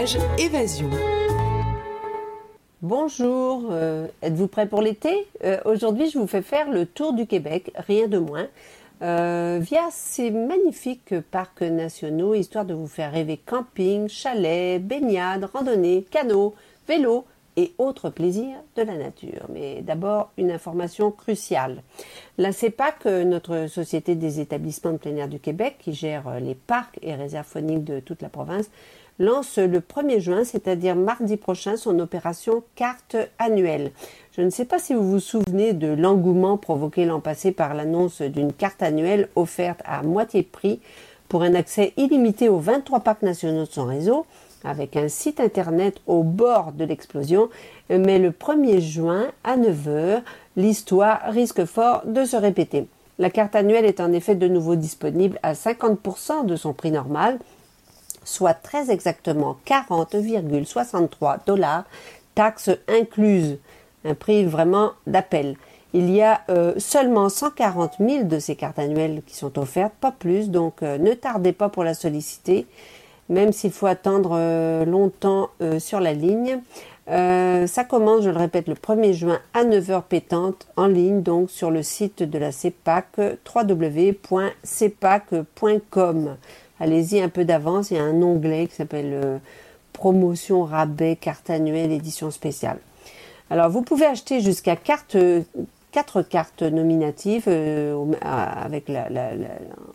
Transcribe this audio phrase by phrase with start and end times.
[0.00, 0.88] Évasion.
[2.80, 5.26] Bonjour, euh, êtes-vous prêt pour l'été?
[5.44, 8.46] Euh, Aujourd'hui, je vous fais faire le tour du Québec, rien de moins,
[9.02, 16.06] euh, via ces magnifiques parcs nationaux, histoire de vous faire rêver camping, chalet, baignade, randonnée,
[16.10, 16.54] canot,
[16.88, 17.26] vélo
[17.58, 19.48] et autres plaisirs de la nature.
[19.50, 21.82] Mais d'abord, une information cruciale.
[22.38, 26.98] La CEPAC, notre Société des établissements de plein air du Québec, qui gère les parcs
[27.02, 28.70] et réserves phoniques de toute la province,
[29.20, 33.92] lance le 1er juin, c'est-à-dire mardi prochain, son opération carte annuelle.
[34.36, 38.22] Je ne sais pas si vous vous souvenez de l'engouement provoqué l'an passé par l'annonce
[38.22, 40.80] d'une carte annuelle offerte à moitié prix
[41.28, 44.24] pour un accès illimité aux 23 parcs nationaux de son réseau,
[44.64, 47.50] avec un site internet au bord de l'explosion.
[47.90, 50.22] Mais le 1er juin à 9h,
[50.56, 52.88] l'histoire risque fort de se répéter.
[53.18, 57.38] La carte annuelle est en effet de nouveau disponible à 50% de son prix normal,
[58.30, 61.84] soit très exactement 40,63 dollars,
[62.34, 63.58] taxes incluses.
[64.04, 65.56] Un prix vraiment d'appel.
[65.92, 70.12] Il y a euh, seulement 140 000 de ces cartes annuelles qui sont offertes, pas
[70.12, 72.68] plus, donc euh, ne tardez pas pour la solliciter,
[73.28, 76.60] même s'il faut attendre euh, longtemps sur la ligne.
[77.08, 81.72] ça commence, je le répète, le 1er juin à 9h pétante en ligne, donc sur
[81.72, 83.06] le site de la CEPAC,
[83.52, 86.36] www.cepac.com
[86.80, 87.90] allez-y un peu d'avance.
[87.90, 89.38] Il y a un onglet qui s'appelle euh,
[89.92, 92.78] Promotion, rabais, carte annuelle, édition spéciale.
[93.50, 95.16] Alors, vous pouvez acheter jusqu'à carte,
[95.92, 98.90] 4 cartes nominatives euh, avec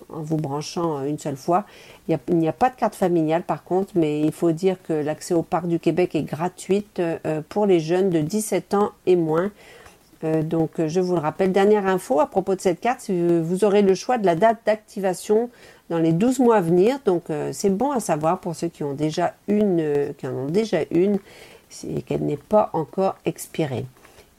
[0.09, 1.65] en vous branchant une seule fois.
[2.07, 5.33] Il n'y a, pas de carte familiale par contre, mais il faut dire que l'accès
[5.33, 9.51] au parc du Québec est gratuit euh, pour les jeunes de 17 ans et moins.
[10.43, 13.95] Donc je vous le rappelle, dernière info à propos de cette carte, vous aurez le
[13.95, 15.49] choix de la date d'activation
[15.89, 16.99] dans les 12 mois à venir.
[17.05, 20.33] Donc euh, c'est bon à savoir pour ceux qui ont déjà une, euh, qui en
[20.33, 21.19] ont déjà une
[21.87, 23.85] et qu'elle n'est pas encore expirée.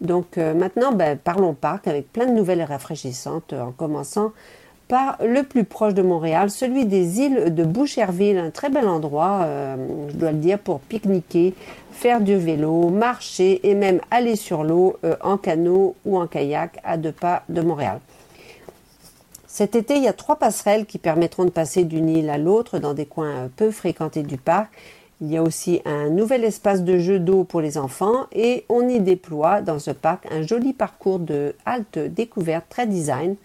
[0.00, 4.32] Donc euh, maintenant, ben, parlons parc avec plein de nouvelles rafraîchissantes en commençant
[4.88, 9.46] par le plus proche de Montréal, celui des îles de Boucherville, un très bel endroit,
[10.08, 11.54] je dois le dire, pour pique-niquer,
[11.90, 16.96] faire du vélo, marcher et même aller sur l'eau en canot ou en kayak à
[16.96, 18.00] deux pas de Montréal.
[19.46, 22.78] Cet été, il y a trois passerelles qui permettront de passer d'une île à l'autre
[22.78, 24.70] dans des coins peu fréquentés du parc.
[25.22, 28.86] Il y a aussi un nouvel espace de jeu d'eau pour les enfants et on
[28.86, 33.36] y déploie dans ce parc un joli parcours de halte découverte très design.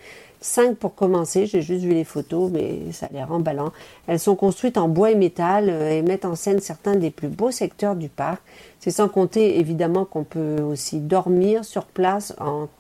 [0.44, 3.72] Cinq pour commencer, j'ai juste vu les photos, mais ça a l'air emballant.
[4.08, 7.28] Elles sont construites en bois et métal euh, et mettent en scène certains des plus
[7.28, 8.42] beaux secteurs du parc.
[8.80, 12.36] C'est sans compter évidemment qu'on peut aussi dormir sur place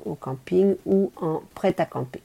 [0.05, 2.21] au camping ou en prêt à camper.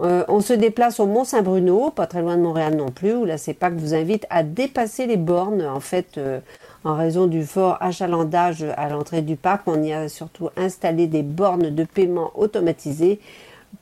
[0.00, 3.36] Euh, on se déplace au Mont-Saint-Bruno, pas très loin de Montréal non plus, où la
[3.36, 5.62] CEPAC vous invite à dépasser les bornes.
[5.62, 6.40] En fait, euh,
[6.84, 11.22] en raison du fort achalandage à l'entrée du parc, on y a surtout installé des
[11.22, 13.20] bornes de paiement automatisées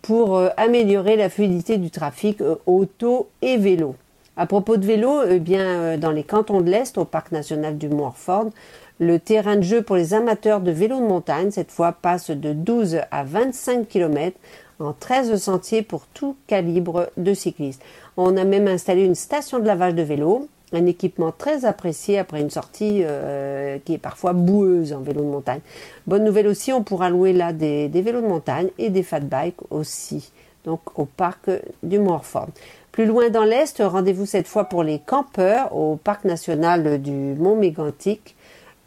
[0.02, 3.96] pour euh, améliorer la fluidité du trafic auto et vélo.
[4.36, 7.88] À propos de vélo, eh bien, dans les cantons de l'Est, au parc national du
[7.88, 8.50] Mont-Orford,
[9.00, 12.52] le terrain de jeu pour les amateurs de vélo de montagne, cette fois, passe de
[12.52, 14.36] 12 à 25 km
[14.80, 17.82] en 13 sentiers pour tout calibre de cyclistes.
[18.16, 22.40] On a même installé une station de lavage de vélo, un équipement très apprécié après
[22.40, 25.60] une sortie euh, qui est parfois boueuse en vélo de montagne.
[26.06, 29.60] Bonne nouvelle aussi, on pourra louer là des, vélos de montagne et des fat bikes
[29.70, 30.30] aussi,
[30.64, 31.50] donc au parc
[31.82, 32.48] du Morford.
[32.92, 37.56] Plus loin dans l'Est, rendez-vous cette fois pour les campeurs au parc national du Mont
[37.56, 38.34] Mégantic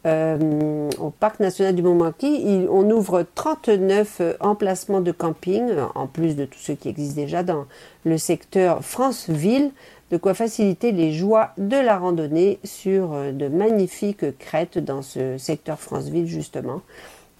[0.04, 6.34] euh, au parc national du Mont-Marquis, on ouvre 39 euh, emplacements de camping, en plus
[6.34, 7.66] de tous ceux qui existent déjà dans
[8.04, 9.70] le secteur France-Ville,
[10.12, 15.36] de quoi faciliter les joies de la randonnée sur euh, de magnifiques crêtes dans ce
[15.38, 16.82] secteur France-Ville justement,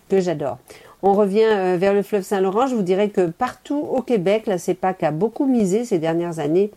[0.08, 0.58] que j'adore.
[1.04, 5.02] On revient vers le fleuve Saint-Laurent, je vous dirais que partout au Québec, la CEPAC
[5.02, 6.70] a beaucoup misé ces dernières années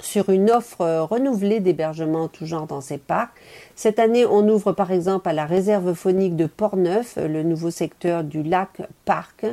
[0.00, 3.32] sur une offre euh, renouvelée d'hébergement tout genre dans ces parcs.
[3.74, 7.70] Cette année, on ouvre par exemple à la réserve phonique de Portneuf, euh, le nouveau
[7.70, 9.46] secteur du lac Parc,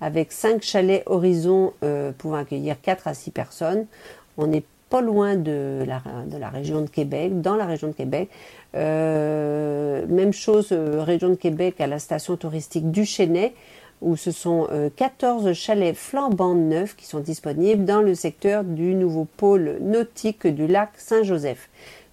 [0.00, 3.86] avec cinq chalets horizon euh, pouvant accueillir 4 à 6 personnes.
[4.38, 8.28] On n'est pas loin de la, région de Québec, dans la région de Québec.
[8.74, 13.06] même chose, région de Québec à la station touristique du
[14.00, 18.94] où ce sont 14 euh, chalets flambants neufs qui sont disponibles dans le secteur du
[18.94, 21.68] nouveau pôle nautique du lac Saint-Joseph.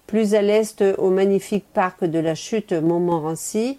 [0.06, 3.78] Plus à l'est, au magnifique parc de la chute Montmorency,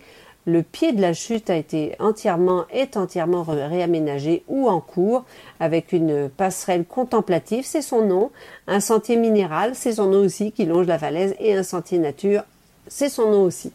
[0.50, 5.26] le pied de la chute a été entièrement est entièrement réaménagé ou en cours
[5.60, 8.32] avec une passerelle contemplative, c'est son nom,
[8.68, 12.44] un sentier minéral, c'est son nom aussi qui longe la falaise et un sentier nature
[12.90, 13.72] c'est son nom aussi.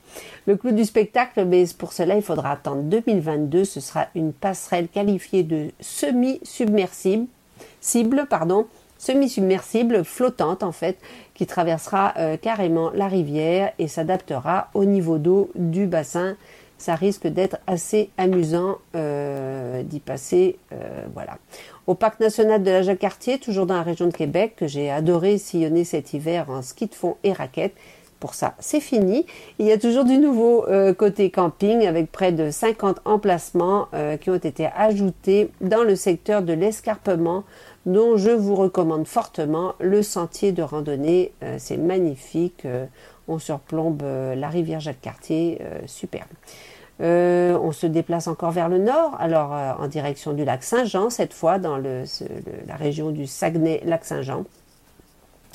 [0.47, 3.65] Le clou du spectacle, mais pour cela, il faudra attendre 2022.
[3.65, 7.29] Ce sera une passerelle qualifiée de semi-submersible,
[8.29, 8.67] pardon,
[8.99, 10.99] semi-submersible, flottante en fait,
[11.35, 16.37] qui traversera euh, carrément la rivière et s'adaptera au niveau d'eau du bassin.
[16.79, 20.59] Ça risque d'être assez amusant euh, d'y passer.
[20.73, 21.38] Euh, voilà.
[21.87, 25.38] Au parc national de la Jacques-Cartier, toujours dans la région de Québec, que j'ai adoré
[25.38, 27.75] sillonner cet hiver en ski de fond et raquettes.
[28.21, 29.26] Pour ça, c'est fini.
[29.59, 30.65] Il y a toujours du nouveau
[30.97, 33.88] côté camping avec près de 50 emplacements
[34.23, 37.44] qui ont été ajoutés dans le secteur de l'escarpement
[37.87, 41.32] dont je vous recommande fortement le sentier de randonnée.
[41.43, 42.67] Euh, c'est magnifique.
[43.29, 45.61] Euh, on surplombe euh, la rivière Jacques-Cartier.
[45.87, 46.29] superbe.
[47.00, 51.59] on se déplace encore vers le nord, alors en direction du lac Saint-Jean, cette fois
[51.59, 54.44] dans la région du Saguenay-Lac-Saint-Jean.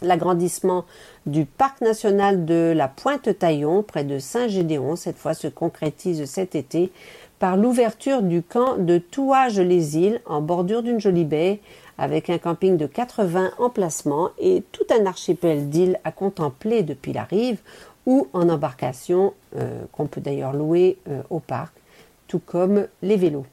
[0.01, 0.85] L'agrandissement
[1.25, 6.91] du parc national de la Pointe-Taillon, près de Saint-Gédéon, cette fois se concrétise cet été
[7.37, 11.59] par l'ouverture du camp de Touage-les-Îles en bordure d'une jolie baie
[11.99, 17.23] avec un camping de 80 emplacements et tout un archipel d'îles à contempler depuis la
[17.23, 17.59] rive
[18.05, 21.73] ou en embarcation euh, qu'on peut d'ailleurs louer euh, au parc,
[22.27, 23.45] tout comme les vélos.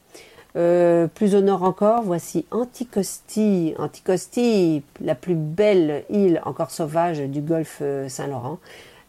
[0.56, 7.42] Euh, plus au nord encore, voici Anticosti, Anticosti, la plus belle île encore sauvage du
[7.42, 8.58] golfe Saint-Laurent.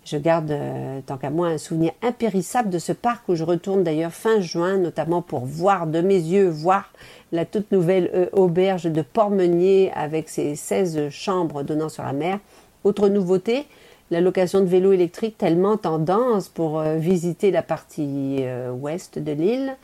[0.09, 0.57] Je garde,
[1.05, 4.77] tant qu'à moi, un souvenir impérissable de ce parc où je retourne d'ailleurs fin juin,
[4.77, 6.93] notamment pour voir de mes yeux, voir
[7.33, 12.39] la toute nouvelle euh, auberge de Portmeunier avec ses 16 chambres donnant sur la mer.
[12.85, 13.65] Autre nouveauté,
[14.09, 19.31] la location de vélos électriques tellement tendance pour euh, visiter la partie euh, ouest de
[19.33, 19.75] l'île.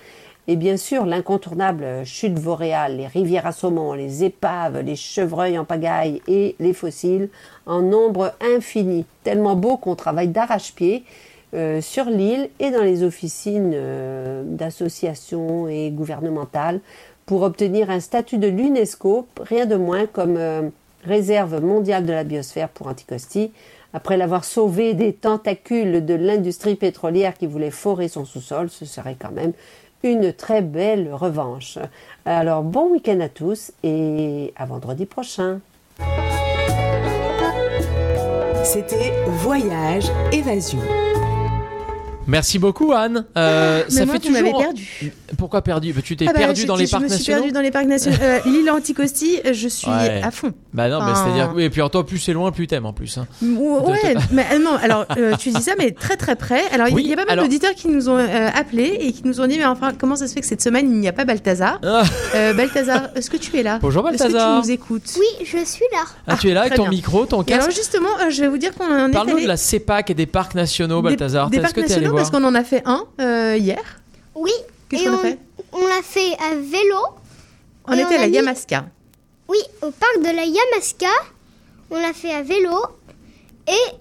[0.47, 5.65] Et bien sûr, l'incontournable chute boréale, les rivières à saumon, les épaves, les chevreuils en
[5.65, 7.29] pagaille et les fossiles
[7.65, 9.05] en nombre infini.
[9.23, 11.05] Tellement beau qu'on travaille d'arrache-pied
[11.81, 13.75] sur l'île et dans les officines
[14.55, 16.81] d'associations et gouvernementales
[17.25, 20.69] pour obtenir un statut de l'UNESCO, rien de moins comme euh,
[21.05, 23.51] réserve mondiale de la biosphère pour Anticosti,
[23.93, 29.15] après l'avoir sauvé des tentacules de l'industrie pétrolière qui voulait forer son sous-sol, ce serait
[29.19, 29.53] quand même
[30.03, 31.79] une très belle revanche.
[32.25, 35.59] Alors bon week-end à tous et à vendredi prochain.
[38.63, 40.79] C'était Voyage Évasion.
[42.27, 43.25] Merci beaucoup Anne.
[43.37, 44.57] Euh, ça fait toujours.
[44.59, 45.13] perdu.
[45.37, 45.93] Pourquoi perdu?
[45.93, 47.15] Bah, Tu t'es ah bah, perdu dans les parcs nationaux.
[47.15, 48.17] Je me suis perdu dans les parcs nationaux.
[48.21, 50.53] Euh, L'île Anticosti, je suis à fond.
[50.73, 53.17] Bah non, mais c'est-à-dire et puis en toi plus c'est loin, plus t'aimes en plus.
[53.17, 53.27] Hein.
[53.41, 54.75] Ouais, mais euh, non.
[54.81, 56.61] Alors euh, tu dis ça, mais très très près.
[56.71, 59.47] Alors il y a pas mal d'auditeurs qui nous ont appelés et qui nous ont
[59.47, 61.79] dit mais enfin comment ça se fait que cette semaine il n'y a pas Balthazar
[61.83, 62.03] ah.
[62.53, 63.79] Balthazar, est-ce que tu es là?
[63.81, 64.59] Bonjour Balthazar.
[64.59, 65.17] Est-ce que tu nous écoutes?
[65.19, 66.03] Oui, je suis là.
[66.27, 67.61] Ah, tu es là avec ton micro, ton casque.
[67.61, 70.25] alors justement, je vais vous dire qu'on en est Parle-nous de la CEPAC et des
[70.25, 71.49] parcs nationaux, Balthazar.
[71.49, 71.77] Des parcs
[72.15, 73.06] parce qu'on en a fait un
[73.56, 74.01] hier.
[74.36, 74.51] Oui.
[74.89, 75.39] Qu'est-ce qu'on a fait
[75.74, 77.00] on l'a fait à vélo.
[77.86, 78.86] On était à la Yamaska.
[79.48, 81.07] Oui, au parc de la Yamaska.
[81.89, 82.77] On l'a fait à vélo.
[83.68, 83.95] Et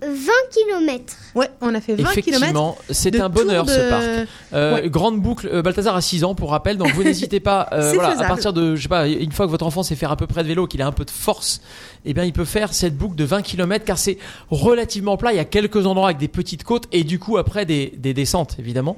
[0.00, 0.08] 20
[0.52, 1.16] km.
[1.34, 4.28] Ouais, on a fait 20 Effectivement, c'est un bonheur ce parc.
[4.52, 7.92] Euh, grande boucle, euh, Balthazar a 6 ans pour rappel, donc vous n'hésitez pas, euh,
[7.94, 10.16] voilà, à partir de, je sais pas, une fois que votre enfant sait faire à
[10.16, 11.60] peu près de vélo, qu'il a un peu de force,
[12.04, 14.18] eh bien il peut faire cette boucle de 20 km car c'est
[14.50, 17.64] relativement plat, il y a quelques endroits avec des petites côtes et du coup après
[17.64, 18.96] des, des descentes évidemment,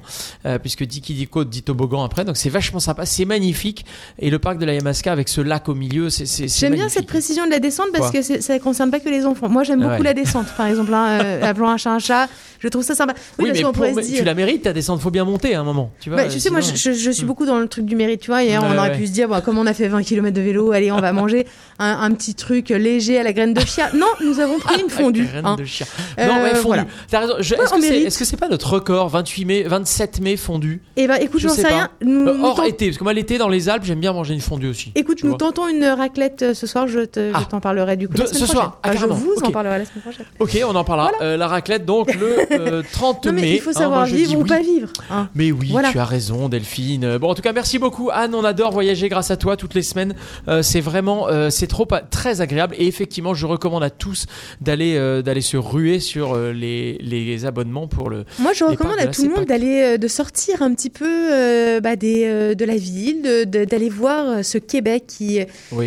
[0.61, 3.85] puisque dit qui dit côte dit toboggan après, donc c'est vachement sympa, c'est magnifique
[4.19, 7.07] et le parc de la Yamaska avec ce lac au milieu, c'est J'aime bien cette
[7.07, 9.49] précision de la descente parce que ça ne concerne pas que les enfants.
[9.49, 12.29] Moi j'aime beaucoup la descente par exemple euh, appelons un chat un chat.
[12.59, 13.15] Je trouve ça sympa.
[13.39, 15.91] Oui, mais, tu la mérites ta descente, faut bien monter à un moment.
[15.99, 17.25] Tu vois, bah, tu sais, moi, je, suis hmm.
[17.25, 18.21] beaucoup dans le truc du mérite.
[18.21, 20.35] Tu vois, hier, on aurait pu se dire, bon, comme on a fait 20 km
[20.35, 21.47] de vélo, allez, on va manger
[21.79, 23.91] un, petit truc léger à la graine de chia.
[23.93, 25.25] Non, nous avons pris une fondue.
[25.25, 25.55] graine hein.
[25.55, 25.85] de chia.
[26.17, 26.67] Non, mais fondue.
[26.67, 26.85] Voilà.
[27.09, 27.37] T'as raison.
[27.37, 30.81] Est-ce que c'est pas notre record 28 mai, 27 mai fondue?
[30.95, 31.89] Eh ben, écoute, j'en sais rien.
[32.01, 34.41] Nous, euh, hors été, parce que moi, l'été, dans les Alpes, j'aime bien manger une
[34.41, 34.91] fondue aussi.
[34.95, 36.87] Écoute, nous tentons une raclette euh, ce soir.
[36.87, 36.99] Je
[37.33, 37.43] ah.
[37.49, 38.15] t'en parlerai du coup.
[38.17, 40.25] Ce soir, ah, je vous en parlerai la semaine prochaine.
[40.39, 41.11] Ok, on en parlera.
[41.21, 43.55] La raclette, donc le 30 mai.
[43.55, 44.89] Il faut savoir vivre ou pas vivre.
[45.09, 45.29] Hein.
[45.35, 47.17] Mais oui, tu as raison, Delphine.
[47.17, 48.35] Bon, en tout cas, merci beaucoup, Anne.
[48.35, 50.15] On adore voyager grâce à toi toutes les semaines.
[50.47, 52.75] Euh, c'est vraiment, euh, c'est trop très agréable.
[52.81, 54.25] Et effectivement, je recommande à tous
[54.59, 58.25] d'aller euh, d'aller se ruer sur les, les, abonnements pour le.
[58.39, 62.55] Moi, je recommande à tout le monde d'aller de sortir un petit peu bah, des,
[62.55, 65.39] de la ville, d'aller voir ce Québec qui,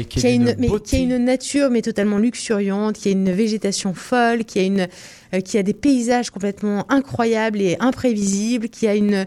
[0.08, 3.94] qui, a une, mais, qui a une nature mais totalement luxuriante, qui a une végétation
[3.94, 4.88] folle, qui a une
[5.44, 9.26] qui a des paysages complètement incroyables et imprévisibles, qui a une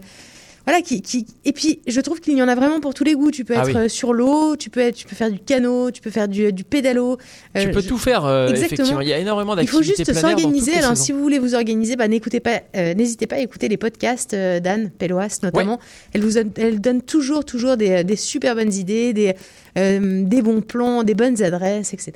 [0.68, 3.14] voilà, qui, qui, et puis je trouve qu'il y en a vraiment pour tous les
[3.14, 3.30] goûts.
[3.30, 6.02] Tu peux ah être sur l'eau, tu peux être, tu peux faire du canot, tu
[6.02, 7.16] peux faire du, du pédalo.
[7.58, 8.28] tu peux tout faire.
[8.50, 9.92] Effectivement, il y a énormément d'activités.
[9.92, 10.74] Il faut juste s'organiser.
[10.74, 14.34] Alors si vous voulez vous organiser, bah, n'écoutez pas, n'hésitez pas à écouter les podcasts
[14.34, 15.78] d'Anne Pelloas notamment.
[16.12, 19.34] Elle vous, elle donne toujours, toujours des, des super bonnes idées, des,
[19.74, 22.12] des bons plans, des bonnes adresses, etc.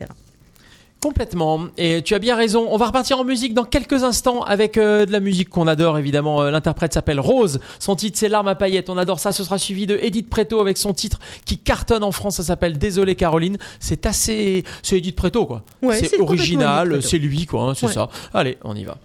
[1.02, 1.66] Complètement.
[1.78, 2.68] Et tu as bien raison.
[2.70, 5.98] On va repartir en musique dans quelques instants avec euh, de la musique qu'on adore
[5.98, 6.42] évidemment.
[6.42, 7.58] Euh, l'interprète s'appelle Rose.
[7.80, 8.88] Son titre c'est L'arme à paillettes.
[8.88, 9.32] On adore ça.
[9.32, 12.36] Ce sera suivi de Edith Preto avec son titre qui cartonne en France.
[12.36, 13.58] Ça s'appelle Désolé Caroline.
[13.80, 15.64] C'est assez, c'est Edith Preto quoi.
[15.90, 17.02] c'est original.
[17.02, 17.70] C'est lui quoi.
[17.70, 18.08] Hein, c'est ça.
[18.32, 18.96] Allez, on y va.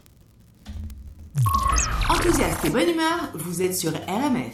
[2.10, 3.32] Enthousiaste et bonne humeur.
[3.34, 4.54] Vous êtes sur RMF.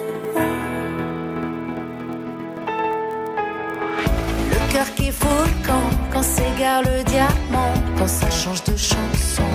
[4.81, 9.49] Cœur qui fout le camp quand s'égare le diamant, quand ça change de chanson.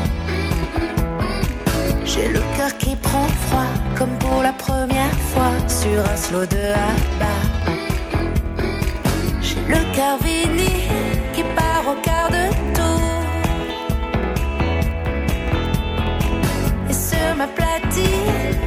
[2.04, 6.64] J'ai le cœur qui prend froid comme pour la première fois sur un slow de
[7.20, 7.44] bas.
[9.42, 12.44] J'ai le cœur vinyle qui part au quart de
[12.76, 13.00] tour.
[16.90, 18.60] Et sur ma platine,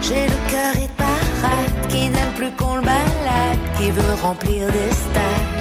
[0.00, 4.92] J'ai le cœur et parade qui n'aime plus qu'on le balade, qui veut remplir des
[4.92, 5.60] stades.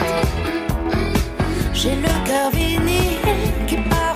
[1.74, 4.09] J'ai le cœur vinyle qui part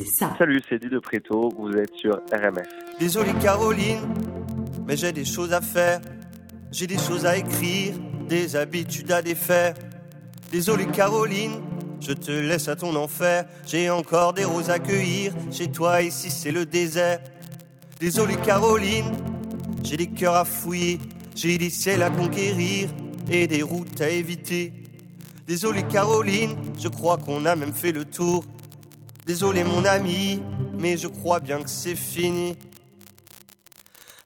[0.00, 0.34] c'est ça.
[0.38, 2.66] Salut, c'est Didier de Préto, vous êtes sur RMF.
[2.98, 4.00] Désolé Caroline,
[4.86, 6.00] mais j'ai des choses à faire.
[6.72, 7.94] J'ai des choses à écrire,
[8.28, 9.74] des habitudes à défaire.
[10.50, 11.60] Désolé Caroline,
[12.00, 13.44] je te laisse à ton enfer.
[13.66, 15.32] J'ai encore des roses à cueillir.
[15.50, 17.20] Chez toi, ici, c'est le désert.
[17.98, 19.12] Désolé Caroline,
[19.82, 20.98] j'ai des cœurs à fouiller.
[21.34, 22.88] J'ai des ciels à conquérir
[23.30, 24.72] et des routes à éviter.
[25.46, 28.44] Désolé Caroline, je crois qu'on a même fait le tour.
[29.32, 30.42] Désolé mon ami,
[30.76, 32.58] mais je crois bien que c'est fini.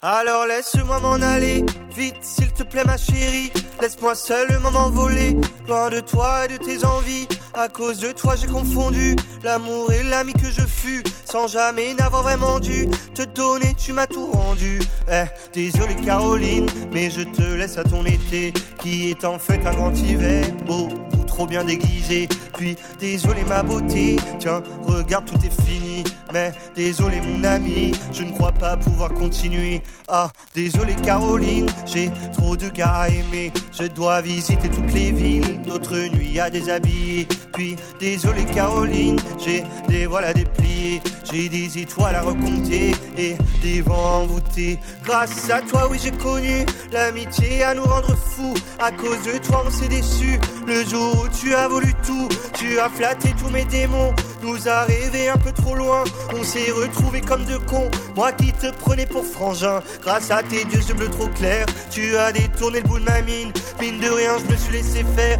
[0.00, 1.62] Alors laisse-moi m'en aller,
[1.94, 3.52] vite s'il te plaît ma chérie.
[3.82, 5.37] Laisse-moi seulement m'envoler,
[5.68, 7.28] loin de toi et de tes envies.
[7.52, 12.23] À cause de toi, j'ai confondu l'amour et l'ami que je fus, sans jamais n'avoir
[12.23, 13.75] vraiment dû te donner.
[13.75, 14.80] Tu m'as tout rendu.
[15.12, 19.75] Eh, désolé Caroline, mais je te laisse à ton été, qui est en fait un
[19.75, 20.46] grand hiver.
[20.64, 20.88] Beau,
[21.35, 22.29] trop bien déguisé.
[22.57, 26.05] Puis désolé ma beauté, tiens, regarde tout est fini.
[26.35, 29.81] Mais désolé mon ami, je ne crois pas pouvoir continuer.
[30.09, 33.53] Ah, désolé Caroline, j'ai trop de gars à aimer.
[33.71, 37.29] Je dois visiter toutes les villes, d'autres nuits à déshabiller.
[37.53, 41.00] Puis désolé Caroline, j'ai des voiles à déplier.
[41.31, 44.79] J'ai des étoiles à recompter et des vents envoûtés.
[45.05, 48.55] Grâce à toi, oui, j'ai connu l'amitié à nous rendre fous.
[48.79, 50.38] À cause de toi, on s'est déçus.
[50.67, 54.12] Le jour où tu as voulu tout, tu as flatté tous mes démons.
[54.43, 57.90] Nous a rêvé un peu trop loin, on s'est retrouvés comme deux cons.
[58.16, 62.33] Moi qui te prenais pour frangin, grâce à tes yeux bleus trop clairs, tu as
[62.33, 63.52] détourné le bout de ma mine.
[63.81, 65.38] Mine de rien, je me suis laissé faire,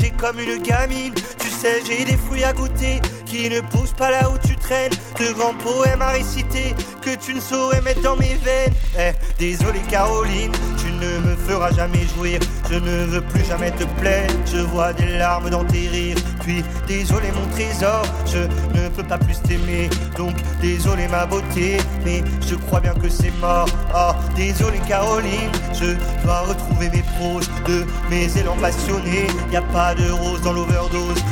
[0.00, 1.14] j'ai comme une gamine.
[1.38, 4.92] Tu sais, j'ai des fruits à goûter qui ne poussent pas là où tu traînes.
[5.18, 8.72] De grands poèmes à réciter que tu ne saurais mettre dans mes veines.
[8.98, 12.40] Eh, désolé Caroline, tu ne me feras jamais jouir.
[12.70, 14.28] Je ne veux plus jamais te plaire.
[14.52, 16.16] Je vois des larmes dans tes rires.
[16.40, 18.38] Puis désolé mon trésor, je
[18.78, 19.88] ne peux pas plus t'aimer.
[20.16, 23.68] Donc désolé ma beauté, mais je crois bien que c'est mort.
[23.94, 25.94] Oh, désolé Caroline, je
[26.24, 29.26] dois retrouver mes proches de mes élans passionnés.
[29.52, 31.22] Y a pas de rose dans l'overdose.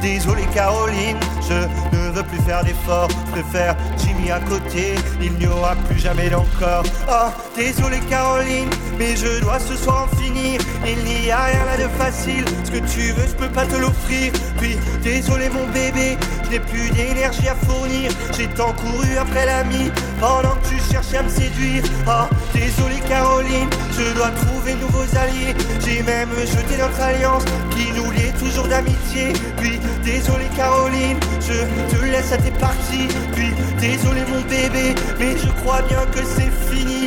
[0.00, 3.08] Désolé Caroline, je ne veux plus faire d'efforts.
[3.10, 6.84] Je préfère Jimmy à côté, il n'y aura plus jamais d'encore.
[7.10, 10.60] Oh, désolé Caroline, mais je dois ce soir en finir.
[10.86, 12.44] Il n'y a rien là de facile.
[12.64, 14.32] Ce que tu veux, je peux pas te l'offrir.
[14.58, 18.10] Puis désolé mon bébé, je n'ai plus d'énergie à fournir.
[18.36, 21.82] J'ai tant couru après l'ami pendant que tu cherchais à me séduire.
[22.06, 25.54] Oh, désolé Caroline, je dois trouver nouveaux alliés.
[25.84, 29.32] J'ai même jeté notre alliance qui nous liait toujours d'amitié.
[29.58, 33.08] Puis désolé Caroline, je te laisse à tes parties.
[33.32, 36.97] Puis désolé mon bébé, mais je crois bien que c'est fini.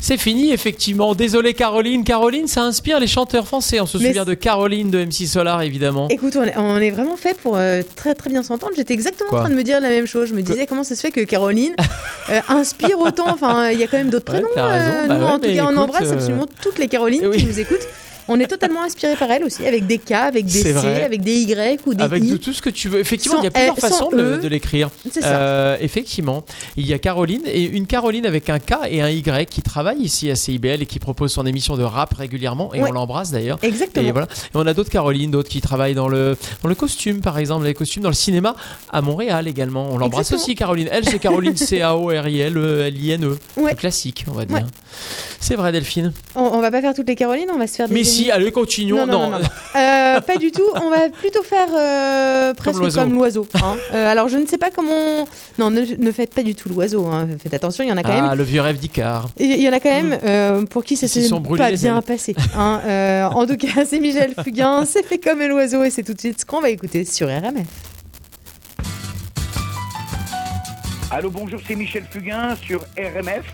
[0.00, 1.14] C'est fini, effectivement.
[1.14, 2.04] Désolé, Caroline.
[2.04, 3.80] Caroline, ça inspire les chanteurs français.
[3.80, 6.08] On se souvient de Caroline de MC Solar, évidemment.
[6.08, 8.72] Écoute, on est, vraiment fait pour euh, très très bien s'entendre.
[8.76, 10.28] J'étais exactement en train de me dire la même chose.
[10.28, 11.74] Je me disais comment ça se fait que Caroline
[12.30, 13.28] euh, inspire autant?
[13.28, 14.48] Enfin, il y a quand même d'autres prénoms.
[14.56, 17.86] Euh, bah en tout cas, on embrasse absolument toutes les Carolines qui nous écoutent.
[18.30, 21.40] On est totalement inspiré par elle aussi, avec des K, avec des C, avec des
[21.40, 22.30] Y ou des avec I.
[22.30, 23.00] Avec tout ce que tu veux.
[23.00, 24.46] Effectivement, il y a plusieurs façons de, e.
[24.46, 24.88] l'écrire.
[25.10, 25.40] C'est ça.
[25.40, 26.44] Euh, effectivement,
[26.76, 29.98] il y a Caroline et une Caroline avec un K et un Y qui travaille
[29.98, 33.58] ici à CIBL et qui propose son émission de rap régulièrement et on l'embrasse d'ailleurs.
[33.62, 34.08] Exactement.
[34.08, 34.26] Et voilà.
[34.26, 37.64] Et on a d'autres Carolines, d'autres qui travaillent dans le dans le costume par exemple,
[37.64, 38.54] les costumes dans le cinéma
[38.92, 39.88] à Montréal également.
[39.90, 40.88] On l'embrasse aussi Caroline.
[40.92, 43.74] Elle c'est Caroline C A O R I L e L I N E.
[43.74, 44.66] Classique, on va dire.
[45.40, 46.12] C'est vrai Delphine.
[46.34, 48.19] On, on, va pas faire toutes les Carolines, on va se faire des Mais si,
[48.28, 49.06] allez, continuons.
[49.06, 50.68] Non, euh, pas du tout.
[50.74, 53.46] On va plutôt faire euh, presque comme l'oiseau.
[53.54, 53.76] Hein.
[53.94, 55.26] Euh, alors, je ne sais pas comment.
[55.58, 57.06] Non, ne, faites pas du tout l'oiseau.
[57.06, 57.28] Hein.
[57.42, 58.30] Faites attention, il y en a quand ah, même.
[58.32, 59.28] Ah, le vieux rêve d'Icar.
[59.38, 62.34] Il y en a quand même pour qui ça s'est pas bien passé.
[62.56, 63.30] Hein.
[63.32, 64.84] en tout cas, c'est Michel Fugain.
[64.90, 67.66] C'est fait comme l'oiseau et c'est tout de suite ce qu'on va écouter sur RMF.
[71.12, 73.44] Allô, bonjour, c'est Michel Fugain sur RMF.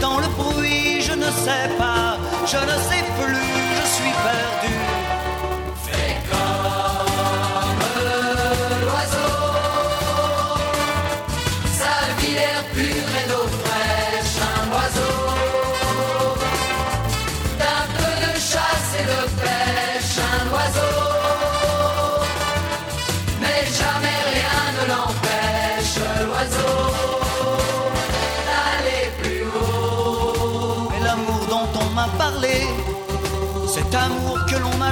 [0.00, 3.36] Dans le bruit, je ne sais pas, je ne sais plus,
[3.80, 4.81] je suis perdu.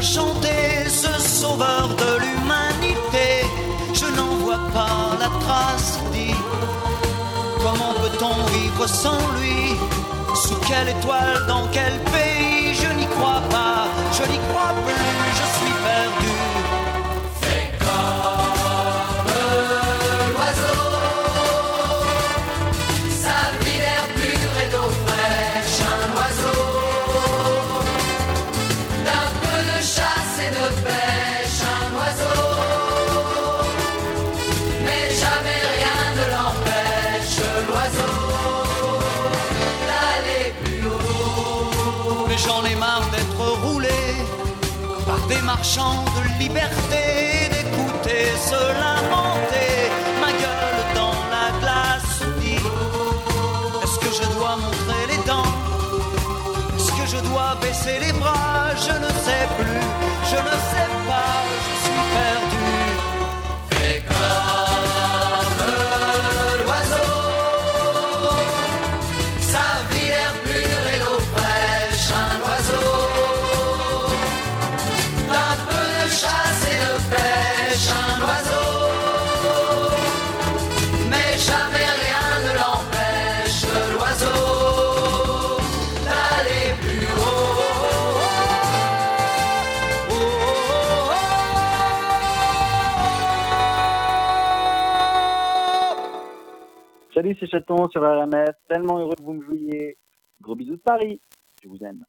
[0.03, 3.45] Chanté, ce sauveur de l'humanité,
[3.93, 6.35] je n'en vois pas la trace, dit.
[7.63, 9.77] Comment peut-on vivre sans lui?
[10.35, 14.95] Sous quelle étoile, dans quel pays, je n'y crois pas, je n'y crois plus,
[15.39, 16.60] je suis perdu.
[45.61, 47.05] Marchands de liberté,
[47.53, 49.73] d'écouter se lamenter,
[50.19, 52.65] ma gueule dans la glace dit
[53.83, 55.53] Est-ce que je dois montrer les dents?
[56.77, 58.71] Est-ce que je dois baisser les bras?
[58.87, 59.83] Je ne sais plus,
[60.31, 61.00] je ne sais pas,
[97.21, 98.55] Salut, c'est Chaton sur RMS.
[98.67, 99.99] Tellement heureux que vous me jouiez.
[100.41, 101.21] Gros bisous de Paris.
[101.63, 102.03] Je vous aime.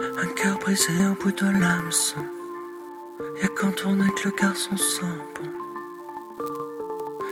[0.00, 2.24] Un cœur brisé au bout de l'hameçon.
[3.42, 5.50] Y'a quand est que le garçon sent bon.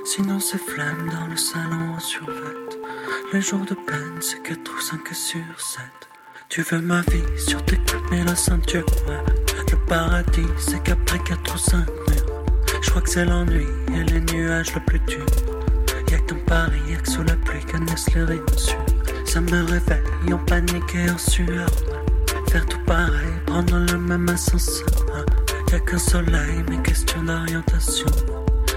[0.04, 2.54] Sinon c'est flamme dans le salon en survêt.
[3.32, 5.93] Les jours de peine, c'est 4 ou 5 sur 7.
[6.54, 8.86] Tu veux ma vie sur tes coudes, mais la ceinture.
[9.72, 12.44] Le paradis, c'est qu'après 4 ou 5 murs.
[12.80, 15.26] Je crois que c'est l'ennui et les nuages le plus dur.
[16.12, 18.46] Y'a que dans Paris, y'a que sous la pluie que naissent les rimes.
[19.24, 21.68] Ça me réveille en panique et en sueur.
[22.50, 24.86] Faire tout pareil, prendre le même ascenseur.
[25.72, 28.06] Y'a qu'un soleil, mes questions d'orientation.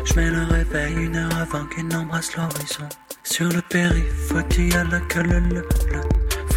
[0.03, 2.89] Je mets le réveil une heure avant qu'il n'embrasse l'horizon.
[3.21, 6.06] Sur le périph', faut y a là que le, le, le.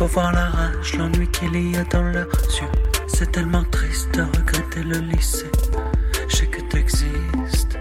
[0.01, 2.71] Faut voir la rage, l'ennui qu'il y a dans leurs yeux.
[3.07, 5.51] C'est tellement triste de regretter le lycée.
[6.27, 7.79] Je sais que t'existes.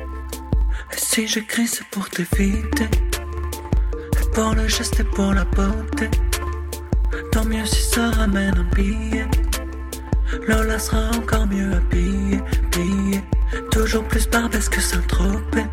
[0.91, 2.89] Et si j'écris, c'est pour t'éviter.
[4.19, 6.09] Et pour le geste et pour la beauté.
[7.31, 9.25] Tant mieux si ça ramène un billet.
[10.45, 13.23] Lola sera encore mieux habillée, habillée.
[13.71, 15.67] Toujours plus barbesque que Saint-Tropez.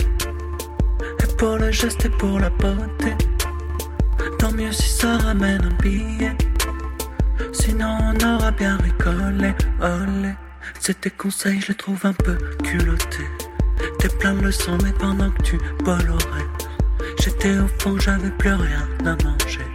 [1.24, 3.16] Et pour le geste et pour la beauté.
[4.46, 6.36] Tant mieux si ça ramène un billet.
[7.52, 10.34] Sinon on aura bien rigolé, olé.
[10.78, 13.26] C'est tes conseils, je les trouve un peu culottés.
[13.98, 16.46] T'es plein de leçons, mais pendant que tu bollorais.
[17.20, 19.66] J'étais au fond, j'avais plus rien à manger.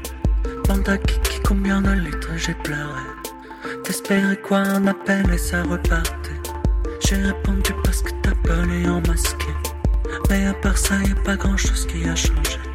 [0.64, 3.04] Panda kiki, combien de litres j'ai pleuré.
[3.84, 6.40] T'espérais quoi, un appel et ça repartait.
[7.06, 9.54] J'ai répondu parce que t'appelais en masqué.
[10.30, 12.71] Mais à part ça, y a pas grand chose qui a changé.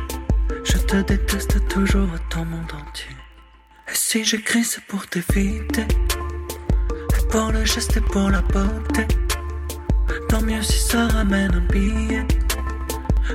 [0.68, 3.16] Je te déteste toujours autant monde entier.
[3.88, 5.82] Et si j'écris, c'est pour t'éviter?
[5.82, 9.06] Et pour le geste et pour la beauté.
[10.28, 12.26] Tant mieux si ça ramène un billet.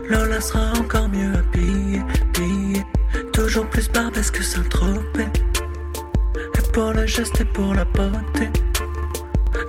[0.09, 2.03] Lola sera encore mieux habillée.
[3.31, 5.27] Toujours plus barbesque que Saint-Tropez.
[6.35, 8.49] Et pour le geste et pour la beauté.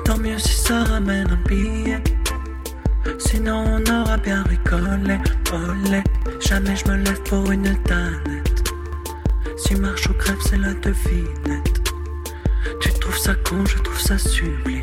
[0.05, 2.03] Tant mieux si ça ramène un billet.
[3.19, 5.19] Sinon on aura bien rigolé,
[5.53, 6.03] olé.
[6.41, 8.65] Jamais je me lève pour une tanette.
[9.57, 11.93] Si marche ou crève, c'est la devinette.
[12.81, 14.83] Tu trouves ça con, je trouve ça sublime.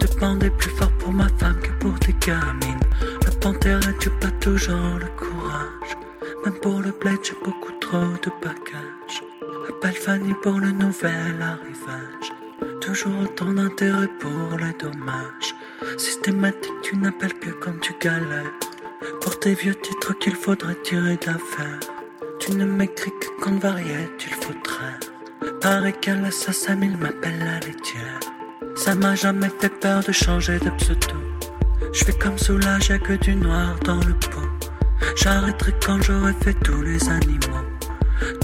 [0.00, 2.80] De bander plus fort pour ma femme que pour tes gamines.
[3.26, 5.96] Le panthère tu pas toujours le courage.
[6.44, 9.22] Même pour le bled, j'ai beaucoup trop de bagages.
[9.68, 12.32] Appelle Fanny pour le nouvel arrivage.
[12.80, 15.54] Toujours autant d'intérêt pour les dommages.
[15.96, 18.52] Systématique, tu n'appelles que quand tu galères.
[19.20, 21.78] Pour tes vieux titres qu'il faudrait tirer d'affaire.
[22.40, 24.98] Tu ne m'écris que quand variette, il faut traire.
[25.60, 28.18] Pareil qu'à l'assassin, il m'appelle la laitière.
[28.74, 31.16] Ça m'a jamais fait peur de changer de pseudo.
[31.92, 34.48] Je fais comme soulage, y'a que du noir dans le pot.
[35.16, 37.66] J'arrêterai quand j'aurai fait tous les animaux.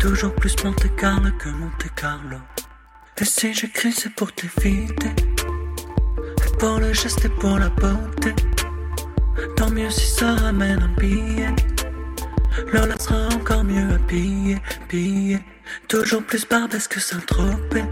[0.00, 2.38] Toujours plus Monte Carlo que Monte Carlo.
[3.20, 5.33] Et si j'écris, c'est pour t'éviter.
[6.58, 8.34] Pour le geste et pour la beauté.
[9.56, 11.54] Tant mieux si ça ramène un billet.
[12.72, 15.40] Lola sera encore mieux habillée, habillée.
[15.88, 17.84] Toujours plus barbesque que Saint-Tropez.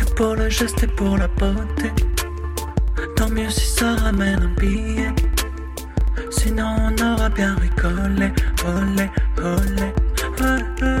[0.00, 1.90] Et Pour le geste et pour la beauté.
[3.16, 5.12] Tant mieux si ça ramène un billet.
[6.30, 8.32] Sinon on aura bien rigolé,
[8.64, 9.10] olé,
[9.42, 10.99] olé.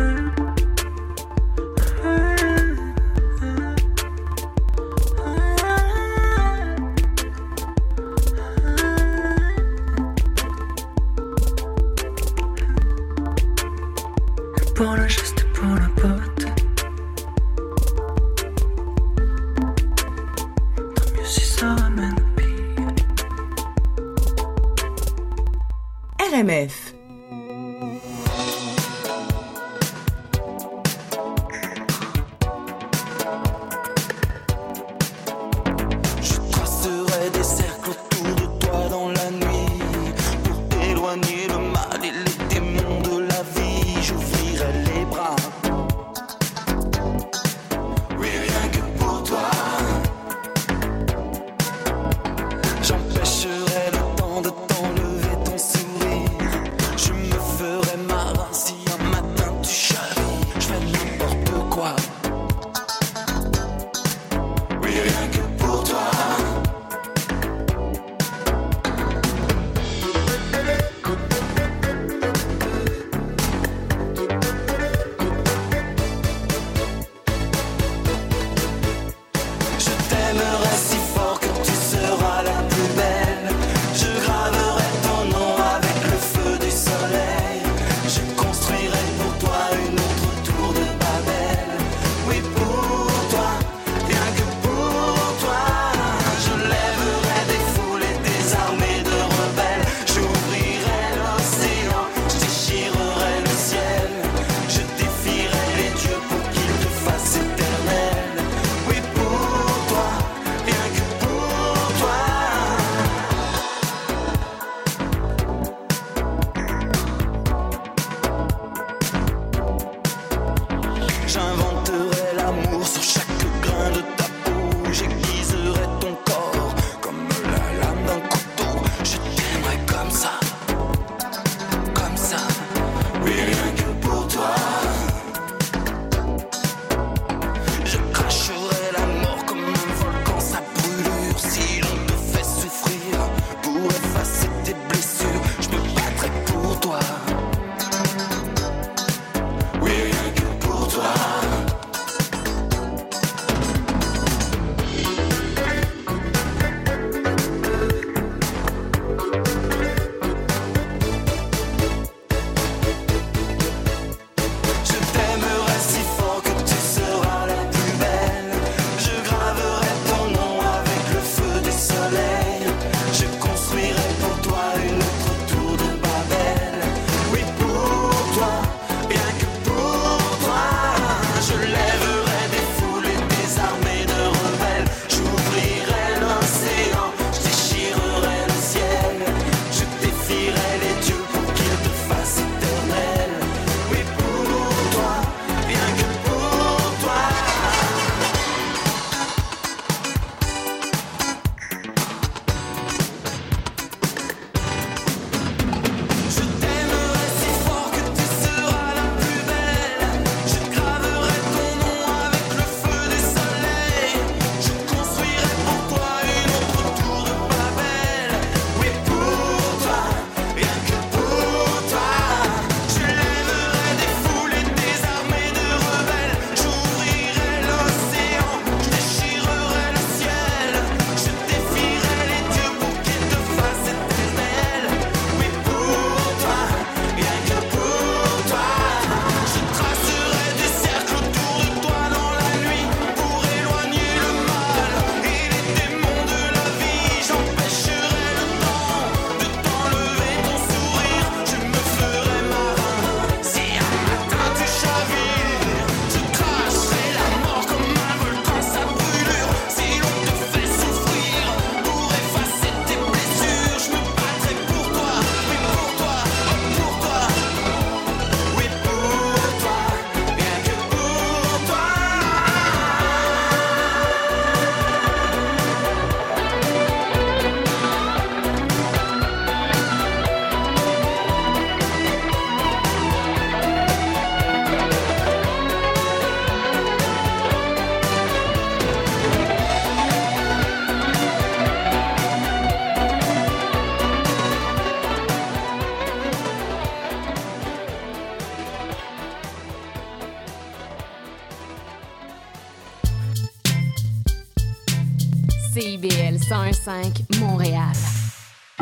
[307.00, 307.92] 101.5 Montréal.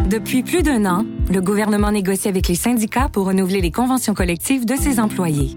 [0.09, 4.64] Depuis plus d'un an, le gouvernement négocie avec les syndicats pour renouveler les conventions collectives
[4.64, 5.57] de ses employés.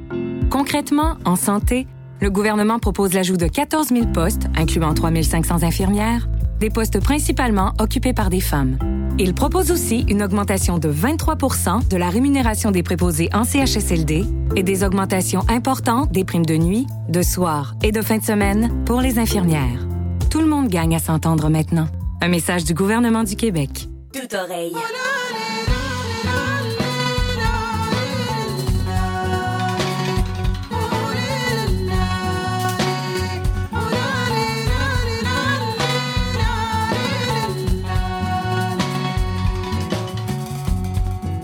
[0.50, 1.88] Concrètement, en santé,
[2.20, 6.28] le gouvernement propose l'ajout de 14 000 postes, incluant 3 500 infirmières,
[6.60, 8.78] des postes principalement occupés par des femmes.
[9.18, 14.64] Il propose aussi une augmentation de 23% de la rémunération des préposés en CHSLD et
[14.64, 19.02] des augmentations importantes des primes de nuit, de soir et de fin de semaine pour
[19.02, 19.88] les infirmières.
[20.30, 21.88] Tout le monde gagne à s'entendre maintenant.
[22.24, 23.88] Un message du gouvernement du Québec.
[24.14, 24.76] Tout oreille.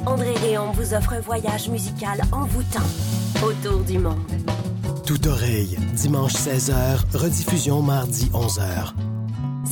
[0.06, 2.80] André Réon vous offre un voyage musical envoûtant
[3.44, 4.20] autour du monde.
[5.08, 8.94] Tout oreille, dimanche 16h, rediffusion mardi 11h.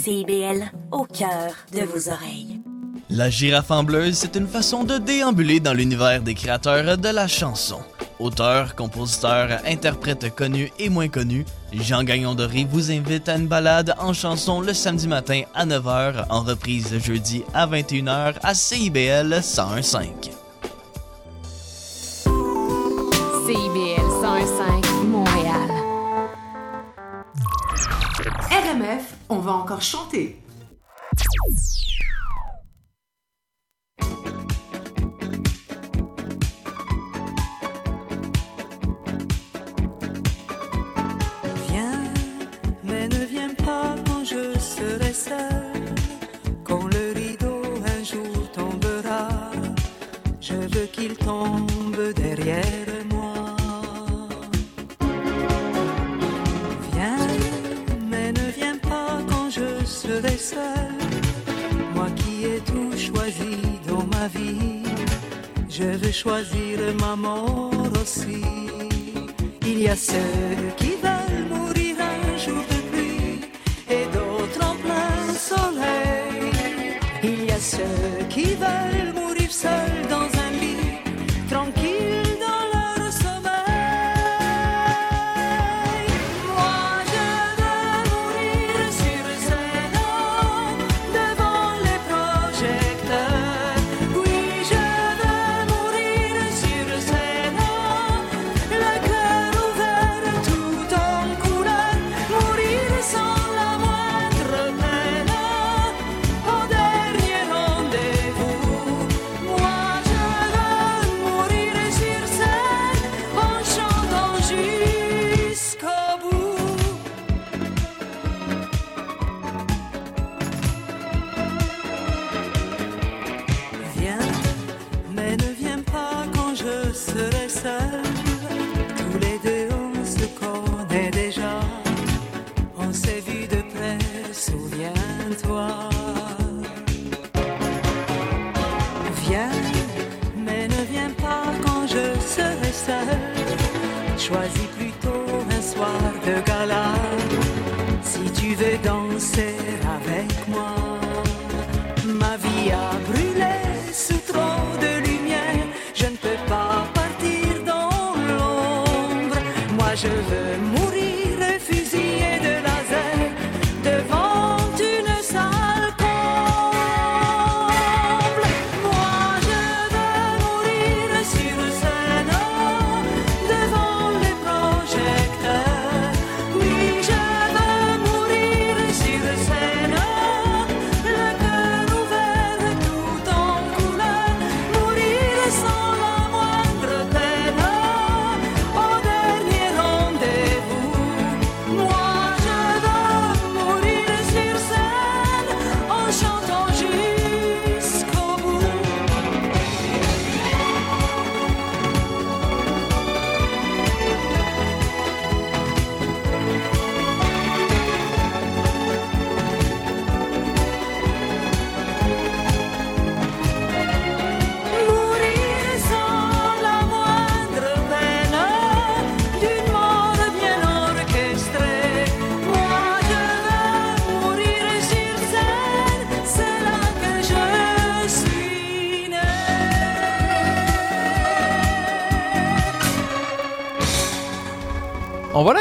[0.05, 2.61] CIBL, au cœur de vos oreilles.
[3.09, 7.27] La girafe en bleuse, c'est une façon de déambuler dans l'univers des créateurs de la
[7.27, 7.79] chanson.
[8.19, 13.95] Auteurs, compositeurs, interprètes connus et moins connus, Jean Gagnon Doré vous invite à une balade
[13.97, 20.44] en chanson le samedi matin à 9h, en reprise jeudi à 21h à CIBL 1015.
[29.37, 30.41] On va encore chanter.
[41.67, 42.03] Viens,
[42.85, 45.83] mais ne viens pas quand je serai seul.
[46.63, 47.61] Quand le rideau
[47.97, 49.27] un jour tombera,
[50.39, 52.63] je veux qu'il tombe derrière
[53.11, 53.44] moi.
[61.93, 64.83] Moi qui ai tout choisi dans ma vie,
[65.69, 68.41] je veux choisir ma mort aussi.
[69.67, 73.41] Il y a ceux qui veulent mourir un jour de pluie
[73.89, 76.97] et d'autres en plein soleil.
[77.21, 79.04] Il y a ceux qui veulent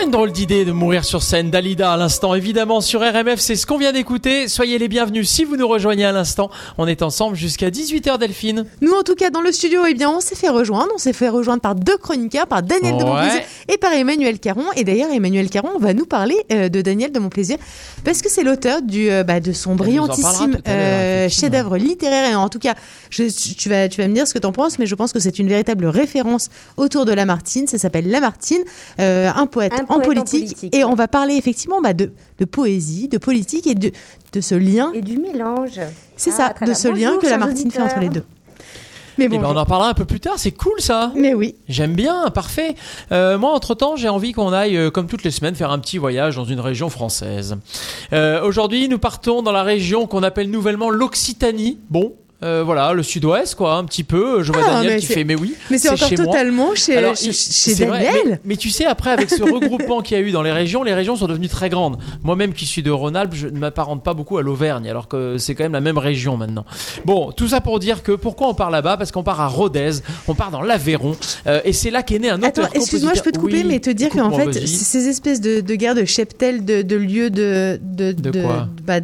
[0.04, 1.50] une drôle d'idée de mourir sur scène.
[1.50, 4.48] Dalida à l'instant, évidemment, sur RMF, c'est ce qu'on vient d'écouter.
[4.48, 6.50] Soyez les bienvenus si vous nous rejoignez à l'instant.
[6.76, 8.66] On est ensemble jusqu'à 18h, Delphine.
[8.82, 10.90] Nous, en tout cas, dans le studio, eh bien, on s'est fait rejoindre.
[10.94, 14.64] On s'est fait rejoindre par deux chroniqueurs, par Daniel de Montplaisir et par Emmanuel Caron.
[14.76, 17.56] Et d'ailleurs, Emmanuel Caron va nous parler euh, de Daniel de Montplaisir
[18.04, 22.30] parce que c'est l'auteur du, euh, bah, de son brillantissime euh, chef-d'œuvre littéraire.
[22.30, 22.74] Et en tout cas,
[23.08, 23.24] je,
[23.54, 25.20] tu, vas, tu vas me dire ce que tu en penses, mais je pense que
[25.20, 27.66] c'est une véritable référence autour de Lamartine.
[27.66, 28.64] Ça s'appelle Lamartine,
[28.98, 33.66] un poète en, politique, et on va parler effectivement bah, de, de, poésie, de politique
[33.66, 33.90] et de,
[34.32, 34.92] de ce lien.
[34.94, 35.80] Et du mélange.
[36.16, 38.24] C'est ça, de ce lien que Lamartine fait entre les deux.
[39.18, 41.12] Mais bon, eh ben, on en parlera un peu plus tard, c'est cool ça.
[41.14, 41.54] Mais oui.
[41.68, 42.74] J'aime bien, parfait.
[43.12, 45.98] Euh, moi, entre-temps, j'ai envie qu'on aille, euh, comme toutes les semaines, faire un petit
[45.98, 47.56] voyage dans une région française.
[48.12, 51.78] Euh, Aujourd'hui, nous partons dans la région qu'on appelle nouvellement l'Occitanie.
[51.90, 54.42] Bon, euh, voilà, le sud-ouest, quoi, un petit peu.
[54.42, 55.54] Je vois ah, Daniel qui fait, mais oui.
[55.70, 58.38] Mais c'est encore totalement chez, chez, Daniel.
[58.44, 60.92] mais, tu sais, après, avec ce regroupement qu'il y a eu dans les régions, les
[60.92, 61.96] régions sont devenues très grandes.
[62.22, 65.54] Moi-même qui suis de Rhône-Alpes, je ne m'apparente pas beaucoup à l'Auvergne, alors que c'est
[65.54, 66.66] quand même la même région maintenant.
[67.06, 68.98] Bon, tout ça pour dire que pourquoi on part là-bas?
[68.98, 71.16] Parce qu'on part à Rodez, on part dans l'Aveyron,
[71.46, 72.68] euh, et c'est là qu'est né un auteur.
[72.74, 75.94] excuse-moi, je peux te couper, mais te dire qu'en fait, ces espèces de, de guerres
[75.94, 77.80] de cheptel, de, lieux de.
[77.82, 78.68] De, de, quoi?
[78.84, 79.00] bah,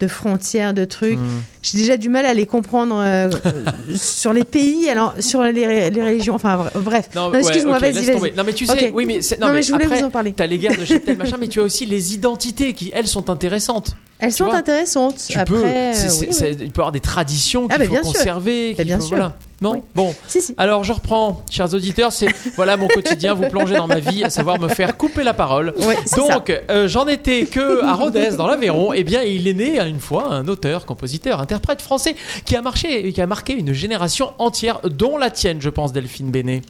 [0.00, 1.18] de frontières, de trucs.
[1.18, 1.42] Hmm.
[1.62, 3.30] J'ai déjà du mal à les comprendre euh,
[3.96, 6.34] sur les pays, alors sur les, les régions.
[6.34, 7.10] Enfin bref.
[7.14, 8.32] Non, excuse-moi, vas-y, vas-y.
[8.32, 10.32] Non mais tu sais, oui mais, non, mais, je voulais vous en parler.
[10.32, 13.30] T'as les guerres de cheptel machin, mais tu as aussi les identités qui elles sont
[13.30, 13.96] intéressantes.
[14.18, 15.16] Elles sont intéressantes.
[15.28, 18.74] Tu peux, euh, il peut y avoir des traditions ah, qu'il faut conserver.
[18.74, 19.16] bien sûr.
[19.16, 19.36] Voilà.
[19.60, 20.14] Non Bon.
[20.56, 24.30] Alors je reprends, chers auditeurs, c'est voilà mon quotidien, vous plongez dans ma vie, à
[24.30, 25.74] savoir me faire couper la parole.
[26.16, 30.00] Donc euh, j'en étais que à Rodez, dans l'Aveyron, eh bien il est né une
[30.00, 34.80] fois un auteur, compositeur, interprète français qui a marché, qui a marqué une génération entière,
[34.84, 36.62] dont la tienne, je pense, Delphine Bénet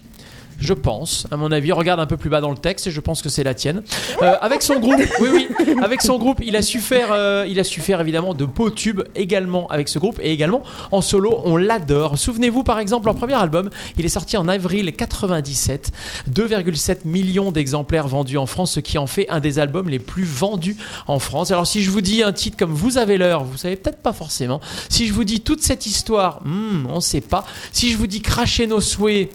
[0.58, 1.72] je pense, à mon avis.
[1.72, 3.82] Regarde un peu plus bas dans le texte et je pense que c'est la tienne.
[4.22, 5.48] Euh, avec son groupe, oui, oui,
[5.82, 8.70] avec son groupe, il a su faire, euh, il a su faire évidemment de beaux
[8.70, 11.40] tubes également avec ce groupe et également en solo.
[11.44, 12.18] On l'adore.
[12.18, 15.92] Souvenez-vous par exemple, leur premier album, il est sorti en avril 97,
[16.32, 20.24] 2,7 millions d'exemplaires vendus en France, ce qui en fait un des albums les plus
[20.24, 20.76] vendus
[21.06, 21.50] en France.
[21.50, 24.12] Alors si je vous dis un titre comme Vous avez l'heure, vous savez peut-être pas
[24.12, 24.60] forcément.
[24.88, 27.44] Si je vous dis toute cette histoire, hmm, on ne sait pas.
[27.72, 29.30] Si je vous dis Cracher nos souhaits.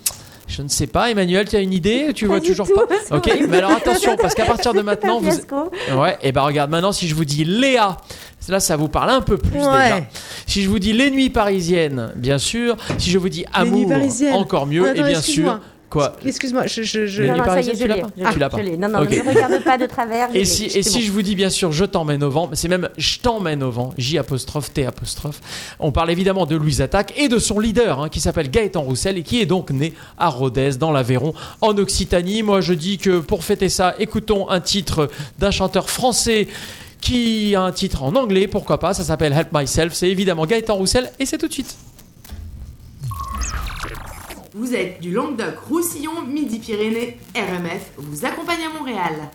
[0.49, 3.57] Je ne sais pas, Emmanuel, tu as une idée Tu vois toujours pas Ok, mais
[3.57, 5.29] alors attention, parce qu'à partir de maintenant, vous.
[5.95, 7.97] Ouais, et ben regarde, maintenant, si je vous dis Léa,
[8.49, 10.01] là, ça vous parle un peu plus déjà.
[10.47, 12.75] Si je vous dis Les Nuits Parisiennes, bien sûr.
[12.97, 13.91] Si je vous dis Amour,
[14.33, 14.97] encore mieux.
[14.97, 15.59] et bien sûr.
[15.89, 16.83] Quoi Excuse-moi, je.
[16.83, 17.23] je, je...
[17.23, 18.03] Non, non, ça y est, je l'ai.
[18.23, 18.61] Ah, tu l'as pas.
[18.61, 20.29] Non, non, ne regarde pas de travers.
[20.33, 22.89] Et si, et si je vous dis bien sûr, je t'emmène au vent, c'est même
[22.97, 25.41] je t'emmène au vent, J apostrophe T apostrophe.
[25.79, 29.17] On parle évidemment de Louise Attaque et de son leader, hein, qui s'appelle Gaëtan Roussel
[29.17, 32.43] et qui est donc né à Rodez, dans l'Aveyron, en Occitanie.
[32.43, 35.09] Moi, je dis que pour fêter ça, écoutons un titre
[35.39, 36.47] d'un chanteur français
[37.01, 40.75] qui a un titre en anglais, pourquoi pas, ça s'appelle Help Myself, c'est évidemment Gaëtan
[40.75, 41.75] Roussel et c'est tout de suite.
[44.53, 49.29] Vous êtes du Languedoc-Roussillon, Midi-Pyrénées, RMF vous accompagne à Montréal.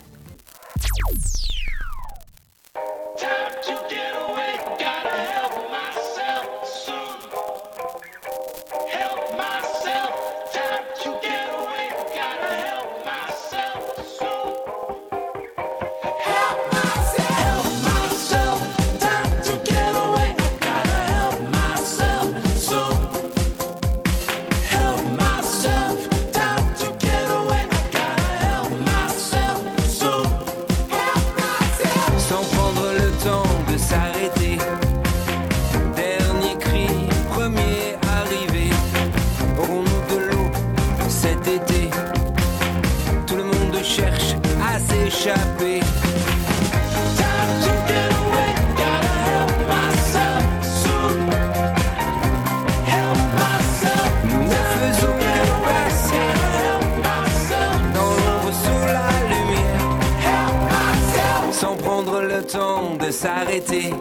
[63.11, 63.93] S'arrêter.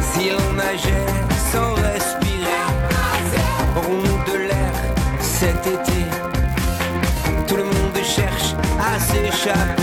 [0.00, 1.06] Si on nageait
[1.52, 2.62] sans respirer,
[3.76, 4.72] aurons-nous de l'air
[5.20, 6.00] cet été
[7.46, 9.81] Tout le monde cherche à s'échapper.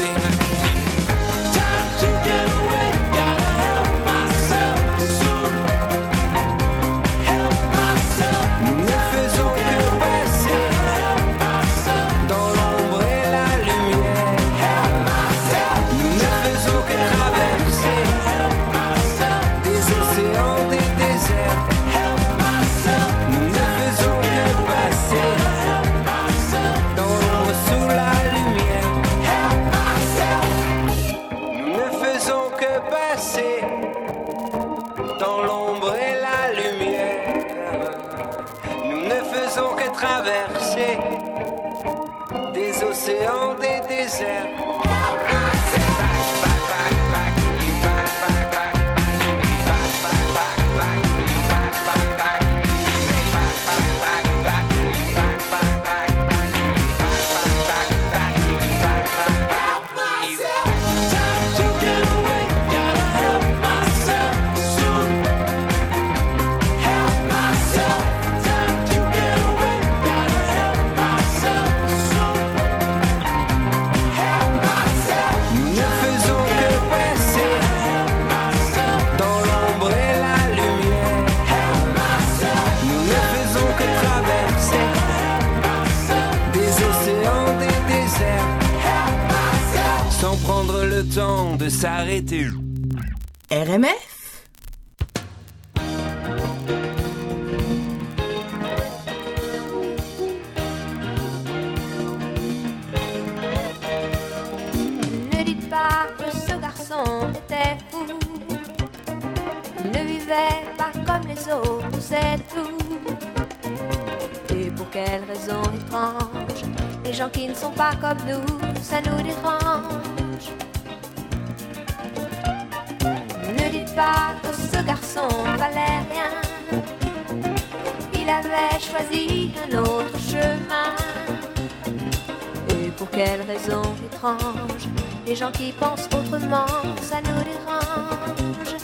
[132.99, 134.89] Pour quelles raisons étranges
[135.25, 136.65] Les gens qui pensent autrement,
[137.01, 138.75] ça nous dérange,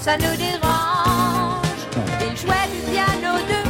[0.00, 1.80] ça nous dérange.
[2.20, 3.69] Ils jouaient du piano de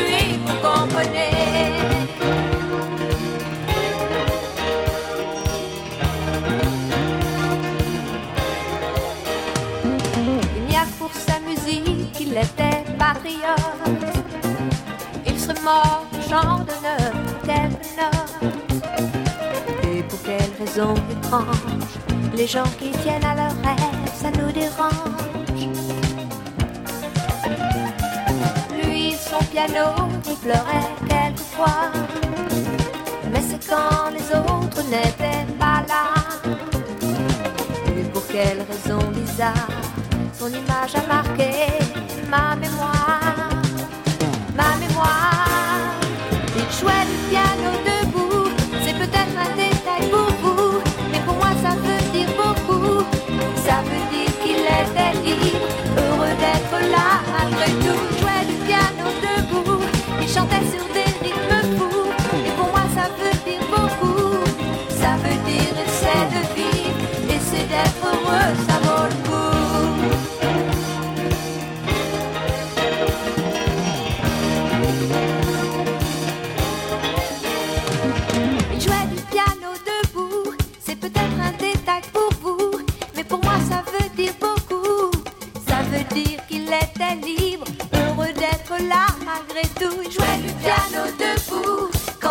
[0.00, 1.30] lui, vous comprenez.
[10.56, 13.60] Il n'y a pour sa musique qu'il était patriote.
[15.26, 17.12] Il serait mort, Jean de neuf,
[17.44, 17.70] tel
[19.90, 21.92] Et pour quelle raison étrange,
[22.34, 23.89] les gens qui tiennent à leur rêve
[29.50, 31.90] piano, tu pleurais quelquefois.
[33.32, 36.04] Mais c'est quand les autres n'étaient pas là.
[37.88, 39.68] Et pour quelle raison bizarre,
[40.38, 41.50] son image a marqué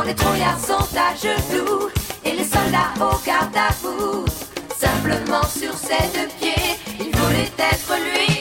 [0.09, 1.87] les trouillards sont à genoux
[2.25, 4.25] et les soldats au garde à vous.
[4.75, 8.38] Simplement sur ses deux pieds, il voulait être lui.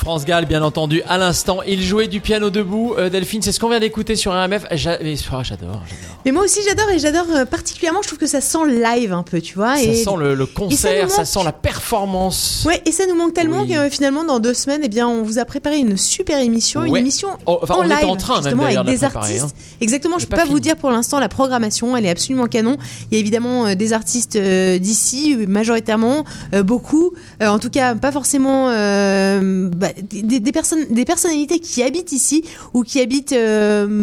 [0.00, 1.60] France Gall, bien entendu, à l'instant.
[1.66, 2.94] Il jouait du piano debout.
[2.96, 4.64] Euh, Delphine, c'est ce qu'on vient d'écouter sur RMF.
[4.70, 6.09] Oh, j'adore, j'adore.
[6.24, 9.22] Mais moi aussi j'adore et j'adore euh, particulièrement, je trouve que ça sent live un
[9.22, 9.76] peu, tu vois.
[9.76, 9.94] Ça et...
[10.04, 12.64] sent le, le et ça concert, ça sent la performance.
[12.66, 13.68] Ouais, et ça nous manque tellement Oui.
[13.68, 16.84] que euh, finalement dans deux semaines, eh bien, on vous a préparé une super émission,
[16.84, 19.44] une émission Oh, enfin, en on live, en train justement avec de des préparer, artistes.
[19.44, 19.76] hein.
[19.80, 22.76] Exactement, je peux pas pas vous dire pour l'instant la programmation, elle est absolument canon.
[23.10, 27.12] Il y a évidemment euh, des artistes euh, d'ici, majoritairement, euh, beaucoup.
[27.40, 32.44] En tout cas, pas forcément bah, des, des personnes, des personnalités qui habitent ici
[32.74, 33.34] ou qui habitent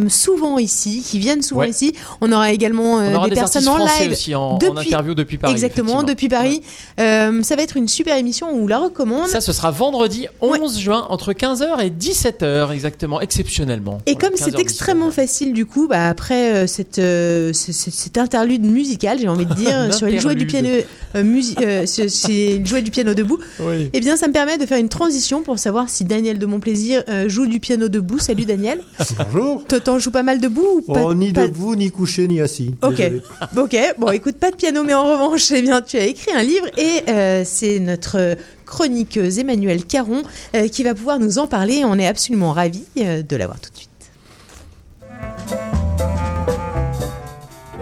[0.10, 1.70] souvent ici, qui viennent souvent Ouais.
[1.70, 1.94] ici.
[2.22, 5.14] On aura également euh, On aura des, des personnes en live aussi en- en interview
[5.16, 6.62] depuis Paris, Exactement, depuis Paris.
[7.00, 8.48] Euh, ça va être une super émission.
[8.52, 9.28] On vous la recommande.
[9.28, 14.00] Ça, ce sera vendredi 11 juin entre 15h et 17h, exactement, exceptionnellement.
[14.06, 17.72] Et Voilà, comme c'est 15h, extrêmement facile du coup, bah après euh, cette, euh, ce-
[17.72, 20.70] ce- cet interlude musical, j'ai envie de dire, sur jouait du piano,
[21.16, 21.24] euh,
[21.62, 21.86] euh,
[22.66, 23.38] jouait du piano debout.
[23.60, 23.90] Oui.
[23.94, 27.04] Et bien ça me permet de faire une transition pour savoir si Daniel de Monplaisir
[27.10, 28.20] euh, joue du piano debout.
[28.20, 28.80] Salut Daniel.
[29.34, 29.64] Bonjour.
[29.66, 32.40] Toi t'en joues pas mal debout ou pas, Oh, ni pas- debout, ni couché, ni
[32.40, 32.76] assis.
[32.82, 33.22] Ok, Désolé.
[33.58, 33.78] ok.
[33.98, 36.68] Bon, écoute, pas de piano, mais en revanche, eh bien, tu as écrit un livre
[36.78, 40.24] et euh, c'est notre chroniqueuse Emmanuelle Caron
[40.56, 41.84] euh, qui va pouvoir nous en parler.
[41.86, 43.90] On est absolument ravis euh, de l'avoir tout de suite.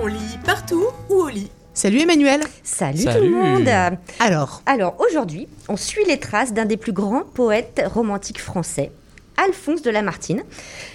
[0.01, 2.41] On lit partout ou au lit Salut Emmanuel.
[2.63, 3.17] Salut, Salut.
[3.17, 3.69] tout le monde.
[4.19, 8.91] Alors Alors aujourd'hui, on suit les traces d'un des plus grands poètes romantiques français,
[9.37, 10.43] Alphonse de Lamartine.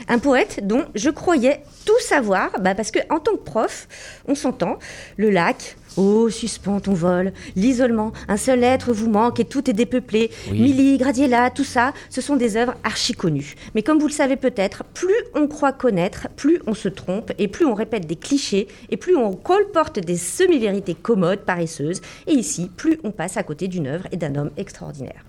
[0.08, 3.88] Un poète dont je croyais tout savoir, bah parce que en tant que prof,
[4.26, 4.78] on s'entend,
[5.16, 9.74] le lac, oh suspend ton vol, l'isolement, un seul être vous manque et tout est
[9.74, 10.60] dépeuplé, Oui.
[10.60, 13.54] Milly, Gradiella, tout ça, ce sont des œuvres archi connues.
[13.74, 17.48] Mais comme vous le savez peut-être, plus on croit connaître, plus on se trompe et
[17.48, 22.00] plus on répète des clichés et plus on colporte des semi-vérités commodes, paresseuses.
[22.26, 25.24] Et ici, plus on passe à côté d'une œuvre et d'un homme extraordinaire.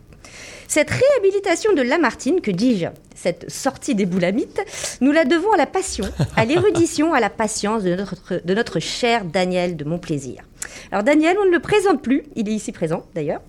[0.67, 4.61] Cette réhabilitation de Lamartine, que dis-je, cette sortie des boulamites,
[5.01, 6.05] nous la devons à la passion,
[6.35, 10.43] à l'érudition, à la patience de notre, cher Daniel de Montplaisir.
[10.91, 13.41] Alors Daniel, on ne le présente plus, il est ici présent d'ailleurs.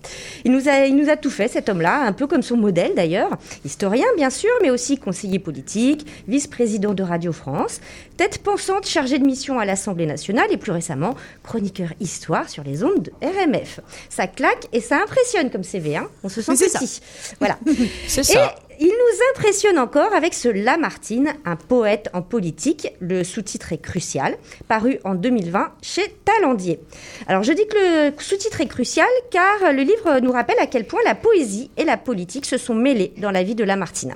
[0.45, 2.93] Il nous, a, il nous a tout fait, cet homme-là, un peu comme son modèle
[2.95, 3.31] d'ailleurs.
[3.65, 7.81] Historien bien sûr, mais aussi conseiller politique, vice-président de Radio France,
[8.17, 12.83] tête pensante chargée de mission à l'Assemblée nationale et plus récemment chroniqueur histoire sur les
[12.83, 13.79] ondes de RMF.
[14.09, 17.01] Ça claque et ça impressionne comme CV, hein on se sent petit.
[17.39, 17.57] Voilà.
[18.07, 18.55] C'est ça.
[18.79, 22.93] Il nous impressionne encore avec ce Lamartine, un poète en politique.
[22.99, 24.35] Le sous-titre est crucial,
[24.67, 26.79] paru en 2020 chez Talendier.
[27.27, 30.85] Alors je dis que le sous-titre est crucial car le livre nous rappelle à quel
[30.85, 34.15] point la poésie et la politique se sont mêlées dans la vie de Lamartine.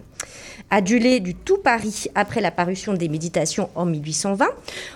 [0.70, 4.47] Adulé du tout Paris après la parution des Méditations en 1820,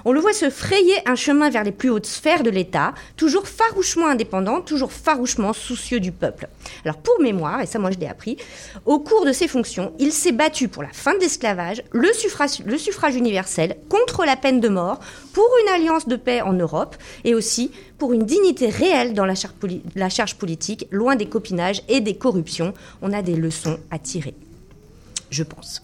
[0.04, 3.48] on le voit se frayer un chemin vers les plus hautes sphères de l'État, toujours
[3.48, 6.50] farouchement indépendant, toujours farouchement soucieux du peuple.
[6.84, 8.36] Alors pour mémoire, et ça moi je l'ai appris,
[8.86, 13.16] au cours de ses fonctions, il s'est battu pour la fin de l'esclavage, le suffrage,
[13.16, 15.00] universel, contre la peine de mort,
[15.32, 20.10] pour une alliance de paix en Europe et aussi pour une dignité réelle dans la
[20.10, 22.74] charge politique, loin des copinages et des corruptions.
[23.02, 24.36] On a des leçons à tirer
[25.32, 25.82] je pense.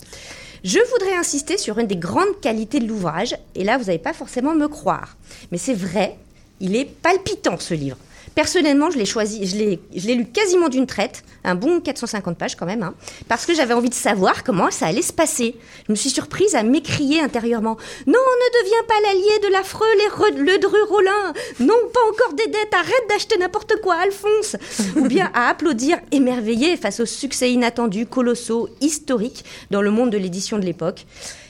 [0.63, 4.13] Je voudrais insister sur une des grandes qualités de l'ouvrage, et là vous n'allez pas
[4.13, 5.17] forcément me croire,
[5.51, 6.17] mais c'est vrai,
[6.59, 7.97] il est palpitant ce livre.
[8.37, 12.67] Personnellement, je l'ai choisi, je l'ai, lu quasiment d'une traite, un bon 450 pages quand
[12.67, 12.93] même, hein,
[13.27, 15.55] parce que j'avais envie de savoir comment ça allait se passer.
[15.87, 19.87] Je me suis surprise à m'écrier intérieurement Non, ne deviens pas l'allié de l'affreux
[20.35, 24.55] le Dru Rollin Non, pas encore des dettes, arrête d'acheter n'importe quoi, Alphonse
[24.97, 30.17] Ou bien à applaudir émerveillé face aux succès inattendus, colossaux, historiques dans le monde de
[30.19, 31.07] l'édition de l'époque.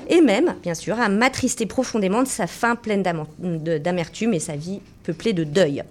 [0.07, 4.79] Et même, bien sûr, à m'attrister profondément de sa fin pleine d'amertume et sa vie
[5.07, 5.83] peuplée de deuil.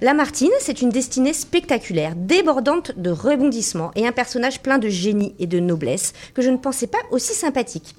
[0.00, 5.48] Lamartine, c'est une destinée spectaculaire, débordante de rebondissements et un personnage plein de génie et
[5.48, 7.96] de noblesse que je ne pensais pas aussi sympathique.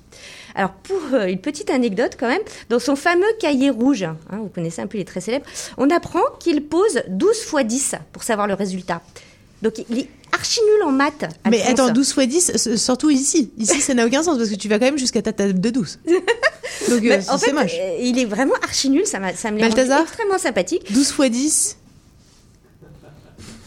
[0.56, 4.48] Alors pour euh, une petite anecdote quand même, dans son fameux cahier rouge, hein, vous
[4.48, 5.46] connaissez un peu les très célèbres,
[5.78, 9.02] on apprend qu'il pose 12 fois 10 pour savoir le résultat.
[9.66, 11.26] Donc il est archi nul en maths.
[11.50, 13.52] Mais attends, 12 x 10, s- surtout ici.
[13.58, 15.70] Ici, ça n'a aucun sens parce que tu vas quand même jusqu'à ta table de
[15.72, 16.00] 12.
[16.90, 17.74] Donc, euh, en fait, moche.
[17.80, 19.68] euh, il est vraiment archi nul, ça, ça me l'a
[20.04, 20.92] extrêmement sympathique.
[20.94, 21.78] 12 x 10.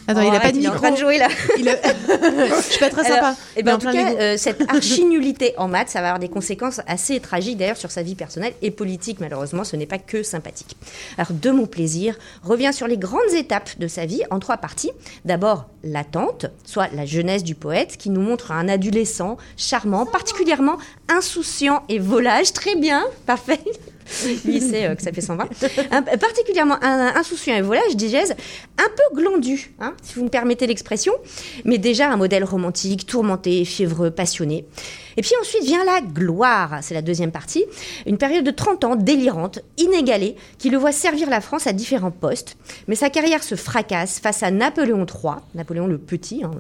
[0.09, 0.87] Attends, Oh, il a pas arrête, de il est en micro.
[0.87, 1.29] train de jouer là.
[1.59, 1.77] Il a-
[2.57, 3.37] Je suis pas très sympa.
[3.57, 6.29] Eh ben, en en tout cas, euh, cette archi-nullité en maths, ça va avoir des
[6.29, 9.21] conséquences assez tragiques d'ailleurs sur sa vie personnelle et politique.
[9.21, 10.77] Malheureusement, ce n'est pas que sympathique.
[11.19, 14.91] Alors, de mon plaisir, revient sur les grandes étapes de sa vie en trois parties.
[15.27, 20.79] D'abord, l'attente, soit la jeunesse du poète, qui nous montre un adolescent charmant, particulièrement
[21.09, 22.53] insouciant et volage.
[22.55, 23.61] Très bien, parfait.
[24.45, 25.49] Lui, il sait que ça fait 120.
[25.91, 28.35] Un, particulièrement insouciant et volage, digèse,
[28.79, 31.13] un peu glandu, hein, si vous me permettez l'expression,
[31.65, 34.65] mais déjà un modèle romantique, tourmenté, fiévreux, passionné.
[35.19, 37.65] Et puis ensuite vient la gloire, c'est la deuxième partie,
[38.07, 42.13] une période de 30 ans délirante, inégalée, qui le voit servir la France à différents
[42.13, 42.57] postes.
[42.87, 46.53] Mais sa carrière se fracasse face à Napoléon III, Napoléon le Petit, hein,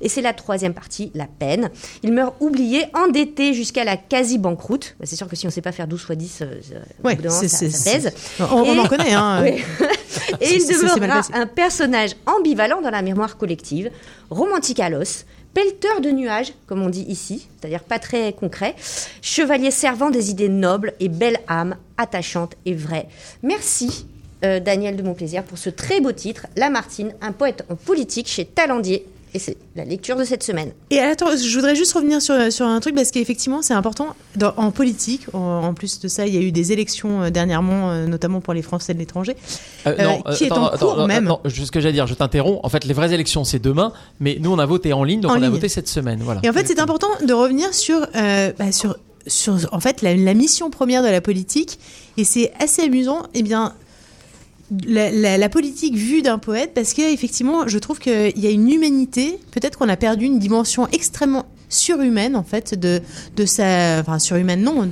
[0.00, 1.70] et c'est la troisième partie, la peine.
[2.04, 4.94] Il meurt oublié, endetté jusqu'à la quasi-banqueroute.
[5.00, 6.60] Bah, c'est sûr que si on ne sait pas faire 12 fois 10, euh,
[7.02, 8.12] ouais, ça, ça, pèse.
[8.38, 9.14] On, en connaît.
[9.14, 9.44] Hein.
[10.40, 13.90] et il demeurera un personnage ambivalent dans la mémoire collective,
[14.30, 15.26] romantique à l'os,
[15.56, 18.74] pelleteur de nuages, comme on dit ici, c'est-à-dire pas très concret,
[19.22, 23.08] chevalier servant des idées nobles et belle âme, attachante et vraie.
[23.42, 24.04] Merci
[24.44, 28.44] euh, Daniel de Montplaisir pour ce très beau titre, Lamartine, un poète en politique chez
[28.44, 30.72] Talendier et c'est la lecture de cette semaine.
[30.88, 34.16] Et attends, je voudrais juste revenir sur, sur un truc parce qu'effectivement, c'est important.
[34.56, 38.06] en politique, en, plus de ça, il y a eu des élections euh, dernièrement, euh,
[38.06, 39.36] notamment pour les Français de l'étranger,
[39.86, 39.92] euh,
[40.34, 41.24] qui est en cours même.
[41.26, 42.60] Non, ce que j'allais dire, je t'interromps.
[42.62, 45.32] En fait, les vraies élections, c'est demain, mais nous, on a voté en ligne, donc
[45.32, 46.20] on a voté cette semaine.
[46.22, 46.40] Voilà.
[46.42, 48.00] Et en fait, c'est important de revenir sur,
[48.58, 51.78] bah, sur, sur en fait, la, la, mission première de la politique.
[52.16, 53.24] Et c'est assez amusant.
[53.34, 53.74] Eh bien,
[54.86, 59.38] la, politique vue d'un poète parce qu'effectivement, je trouve qu'il y a une humanité.
[59.52, 63.00] Peut-être qu'on a perdu une dimension extrêmement surhumaine, en fait, de,
[63.36, 64.00] de sa.
[64.00, 64.88] Enfin, surhumaine, non,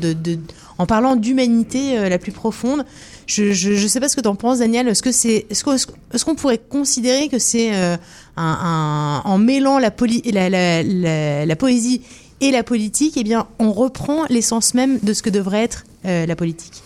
[0.78, 2.84] en parlant d'humanité euh, la plus profonde.
[3.26, 4.88] Je ne sais pas ce que tu en penses, Daniel.
[4.88, 7.96] Est-ce qu'on pourrait considérer que c'est euh,
[8.36, 10.22] en mêlant la, poésie
[12.40, 16.26] et la politique, eh bien, on reprend l'essence même de ce que devrait être euh,
[16.26, 16.83] la politique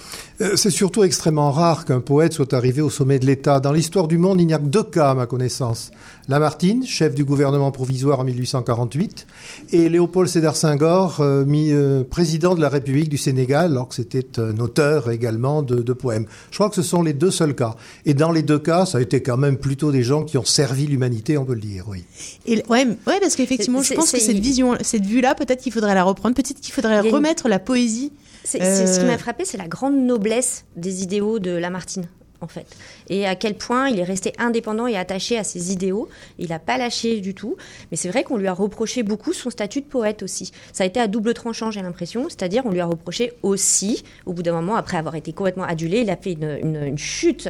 [0.54, 3.58] c'est surtout extrêmement rare qu'un poète soit arrivé au sommet de l'État.
[3.58, 5.90] Dans l'histoire du monde, il n'y a que deux cas, à ma connaissance.
[6.28, 9.26] Lamartine, chef du gouvernement provisoire en 1848,
[9.72, 14.38] et Léopold Sédar Senghor, euh, euh, président de la République du Sénégal, alors que c'était
[14.38, 16.26] un auteur également de, poèmes.
[16.52, 17.74] Je crois que ce sont les deux seuls cas.
[18.06, 20.44] Et dans les deux cas, ça a été quand même plutôt des gens qui ont
[20.44, 22.04] servi l'humanité, on peut le dire, oui.
[22.46, 25.94] Et, ouais, ouais, parce qu'effectivement, je pense que cette vision, cette vue-là, peut-être qu'il faudrait
[25.94, 28.12] la reprendre, peut-être qu'il faudrait remettre la poésie
[28.44, 32.06] c'est, ce qui m'a frappé, c'est la grande noblesse des idéaux de Lamartine
[32.40, 32.66] en fait.
[33.08, 36.08] Et à quel point il est resté indépendant et attaché à ses idéaux.
[36.38, 37.56] Il n'a pas lâché du tout.
[37.90, 40.52] Mais c'est vrai qu'on lui a reproché beaucoup son statut de poète aussi.
[40.72, 42.28] Ça a été à double tranchant, j'ai l'impression.
[42.28, 46.00] C'est-à-dire, on lui a reproché aussi, au bout d'un moment, après avoir été complètement adulé,
[46.00, 47.48] il a fait une, chute,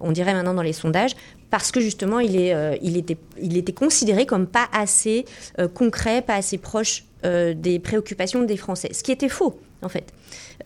[0.00, 1.14] on dirait maintenant dans les sondages,
[1.50, 5.24] parce que justement, il, est, euh, il, était, il était considéré comme pas assez
[5.58, 8.90] euh, concret, pas assez proche euh, des préoccupations des Français.
[8.92, 10.12] Ce qui était faux, en fait.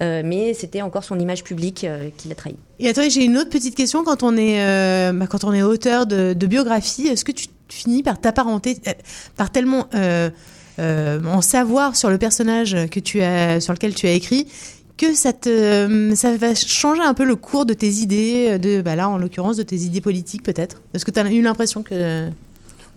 [0.00, 2.56] Euh, mais c'était encore son image publique euh, qui l'a trahi.
[2.78, 4.04] Et attendez, j'ai une autre petite question.
[4.04, 8.02] Quand on est, euh, bah, quand on est auteur de, biographie, est-ce que tu finis
[8.02, 8.78] par t'apparenter,
[9.36, 9.88] par tellement
[10.78, 14.48] en savoir sur le personnage que tu as, sur lequel tu as écrit,
[14.96, 18.94] que ça, te, ça va changer un peu le cours de tes idées, de, bah
[18.94, 20.82] là en l'occurrence de tes idées politiques peut-être?
[20.94, 22.28] Est-ce que tu as eu l'impression que...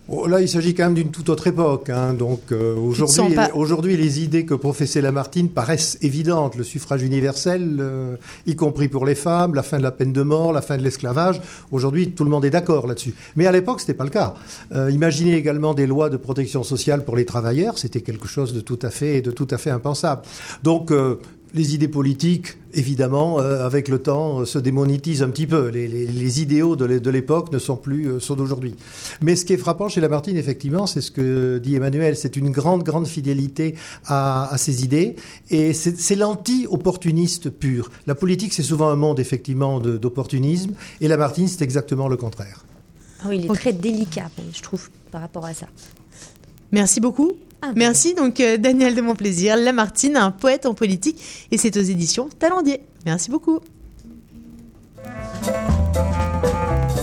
[0.08, 1.90] Oh, là, il s'agit quand même d'une toute autre époque.
[1.90, 2.14] Hein.
[2.14, 6.56] Donc euh, aujourd'hui, aujourd'hui, les idées que professait Lamartine paraissent évidentes.
[6.56, 10.22] Le suffrage universel, euh, y compris pour les femmes, la fin de la peine de
[10.22, 11.42] mort, la fin de l'esclavage.
[11.72, 13.16] Aujourd'hui, tout le monde est d'accord là-dessus.
[13.36, 14.36] Mais à l'époque, c'était pas le cas.
[14.74, 17.80] Euh, imaginez également des lois de protection sociale pour les travailleurs.
[17.80, 20.22] C'était quelque chose de tout à fait, de tout à fait impensable.
[20.62, 20.92] Donc
[21.56, 25.70] les idées politiques, évidemment, euh, avec le temps, euh, se démonétisent un petit peu.
[25.70, 28.76] Les, idéaux de l'époque ne sont plus euh, ceux d'aujourd'hui.
[29.22, 32.50] Mais ce qui est frappant chez Lamartine, effectivement, c'est ce que dit Emmanuel, c'est une
[32.50, 33.76] grande, grande fidélité
[34.06, 35.16] à, ses idées.
[35.50, 37.90] Et c'est l'anti-opportuniste pur.
[38.06, 40.74] La politique, c'est souvent un monde, effectivement, d'opportunisme.
[41.00, 42.66] Et Lamartine, c'est exactement le contraire.
[43.24, 45.68] Ah oui, il est très délicat, je trouve, par rapport à ça.
[46.72, 47.32] Merci beaucoup.
[47.62, 51.82] Ah, Merci donc euh, Daniel de Montplaisir, Lamartine, un poète en politique, et c'est aux
[51.82, 52.82] éditions Talendier.
[53.06, 53.60] Merci beaucoup.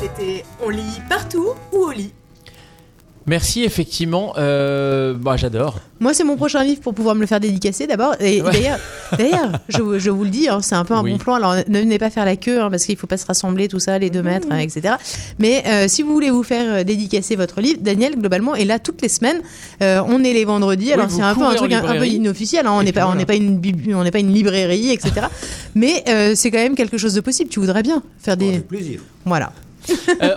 [0.00, 2.12] C'était On lit partout ou au lit?
[3.26, 4.34] Merci, effectivement.
[4.36, 5.78] Euh, bah, j'adore.
[6.00, 8.16] Moi, c'est mon prochain livre pour pouvoir me le faire dédicacer d'abord.
[8.18, 8.80] Et d'ailleurs,
[9.16, 11.34] d'ailleurs je, je, vous le dis, hein, c'est un peu un bon plan.
[11.34, 13.68] Alors, ne venez pas faire la queue hein, parce qu'il ne faut pas se rassembler,
[13.68, 14.96] tout ça, les deux mètres, hein, etc.
[15.38, 18.80] Mais euh, si vous voulez vous faire euh, dédicacer votre livre, Daniel, globalement, est là
[18.80, 19.42] toutes les semaines.
[19.80, 20.92] Euh, on est les vendredis.
[20.92, 22.66] alors, c'est un peu un truc un, peu inofficiel.
[22.66, 23.60] Hein, on n'est pas, on n'est pas une,
[23.94, 25.26] on n'est pas une librairie, etc.
[25.76, 27.48] Mais euh, c'est quand même quelque chose de possible.
[27.48, 28.48] Tu voudrais bien faire des.
[28.48, 29.00] Avec plaisir.
[29.24, 29.52] Voilà.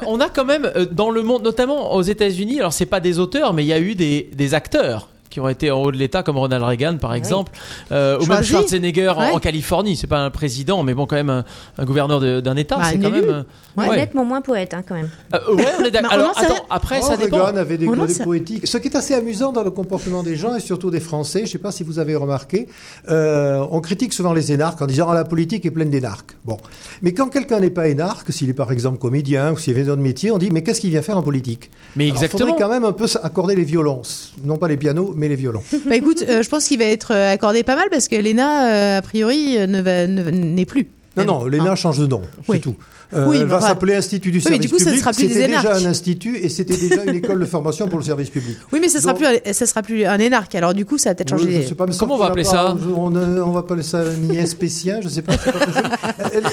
[0.06, 3.54] On a quand même dans le monde, notamment aux États-Unis, alors c'est pas des auteurs,
[3.54, 6.24] mais il y a eu des, des acteurs qui ont été en haut de l'État,
[6.24, 7.52] comme Ronald Reagan par exemple,
[7.92, 9.98] euh, ou même Schwarzenegger en, Californie.
[9.98, 11.44] C'est pas un président, mais bon, quand même
[11.78, 12.78] un, gouverneur d'un État.
[12.78, 13.44] Bah, c'est quand même.
[13.76, 13.98] Ouais.
[13.98, 15.10] Nettement moins poète, hein, quand même.
[15.34, 16.12] Euh, ouais, on est d'accord.
[16.14, 17.44] Alors, attends, après, ça dépend.
[17.44, 18.66] Reagan avait des côtés poétiques.
[18.66, 21.44] Ce qui est assez amusant dans le comportement des gens, et surtout des Français, je
[21.44, 22.70] ne sais pas si vous avez remarqué,
[23.10, 26.38] euh, on critique souvent les énarques en disant ah, la politique est pleine d'énarques.
[26.46, 26.56] Bon.
[27.02, 29.98] Mais quand quelqu'un n'est pas énarque, s'il est par exemple comédien ou s'il vient d'un
[29.98, 31.72] métier, on dit mais qu'est-ce qu'il vient faire en politique?
[31.98, 32.46] Mais exactement.
[32.46, 34.02] Il faudrait quand même un peu accorder les violons.
[34.46, 35.64] Non pas les pianos, mais les violons.
[35.86, 39.02] Bah écoute, euh, je pense qu'il va être accordé pas mal parce que l'ENA, a
[39.02, 40.88] priori, ne n'est plus.
[41.18, 42.76] Non, non, l'ENA change de nom, c'est tout.
[43.14, 45.04] Euh, oui, va s'appeler Institut du service public.
[45.14, 48.58] C'était déjà un institut et c'était déjà une école de formation pour le service public.
[48.72, 50.56] Oui, mais ça sera plus, ça sera plus un énarque.
[50.56, 51.66] Alors du coup, ça va peut-être changer.
[52.00, 55.34] Comment on va appeler ça on, on, va appeler ça un spécial, je sais pas.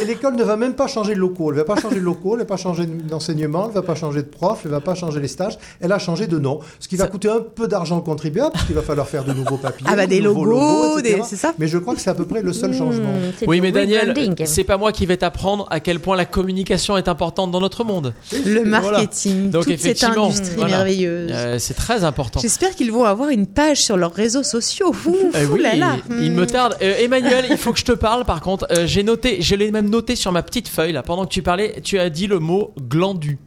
[0.06, 1.50] L'école ne va même pas changer de locaux.
[1.50, 4.22] Elle va pas changer de locaux, elle va pas changer d'enseignement, elle va pas changer
[4.22, 5.58] de prof, elle va pas changer les stages.
[5.80, 8.64] Elle a changé de nom, ce qui va coûter un peu d'argent au contribuable, parce
[8.64, 11.54] qu'il va falloir faire de nouveaux papiers, ah bah des logos, c'est ça.
[11.58, 13.12] Mais je crois que c'est à peu près le seul hmm, changement.
[13.46, 17.06] Oui, mais Daniel, c'est pas moi qui vais t'apprendre à quel point la communication est
[17.06, 18.14] importante dans notre monde.
[18.44, 21.30] Le marketing, Donc, toute cette industrie merveilleuse.
[21.32, 22.40] Euh, c'est très important.
[22.40, 24.92] J'espère qu'ils vont avoir une page sur leurs réseaux sociaux.
[25.06, 25.96] Euh, oui, là là.
[26.10, 26.76] Il, me tarde.
[26.82, 28.66] Euh, Emmanuel, il faut que je te parle par contre.
[28.86, 31.04] j'ai noté, je l'ai même noté sur ma petite feuille là.
[31.04, 33.38] Pendant que tu parlais, tu as dit le mot glandu.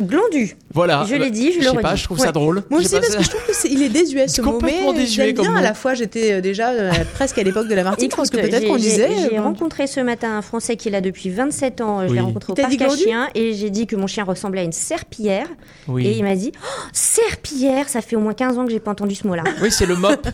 [0.00, 0.56] Glandu.
[0.72, 1.04] Voilà.
[1.08, 2.62] Je l'ai dit, je, le sais pas, je trouve ça drôle.
[2.70, 4.60] Moi aussi, parce que je trouve qu'il est, désuet ce mot.
[4.62, 7.82] Mais désuet bien, à la fois, j'étais euh, déjà euh, presque à l'époque de la
[7.82, 8.12] Martinique.
[8.12, 9.10] Je pense que peut-être qu'on disait.
[9.30, 12.06] J'ai euh, rencontré ce matin un Français qui est là depuis 27 ans.
[12.06, 14.64] Je l'ai rencontré au parc à chien et j'ai dit que mon chien ressemblait à
[14.64, 15.48] une serpillière.
[15.98, 18.92] Et il m'a dit oh, serpillière, ça fait au moins 15 ans que j'ai pas
[18.92, 19.44] entendu ce mot-là.
[19.62, 20.26] Oui, c'est le mop.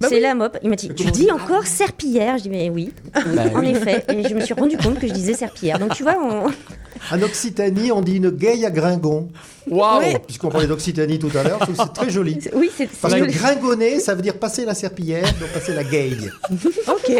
[0.00, 0.56] Bah c'est la mop.
[0.62, 2.38] Il m'a dit tu dis encore serpillière?
[2.38, 2.92] Je dis mais oui.
[3.12, 4.04] Bah en effet.
[4.08, 5.78] Et je me suis rendu compte que je disais serpillière.
[5.78, 6.16] Donc tu vois.
[7.10, 9.28] En Occitanie, on dit une gaye à gringon.
[9.70, 12.38] Waouh Puisqu'on parlait d'Occitanie tout à l'heure, c'est très joli.
[12.52, 16.30] Oui, c'est Parce que gringonner, ça veut dire passer la serpillière, donc passer la gaye.
[16.50, 17.12] ok,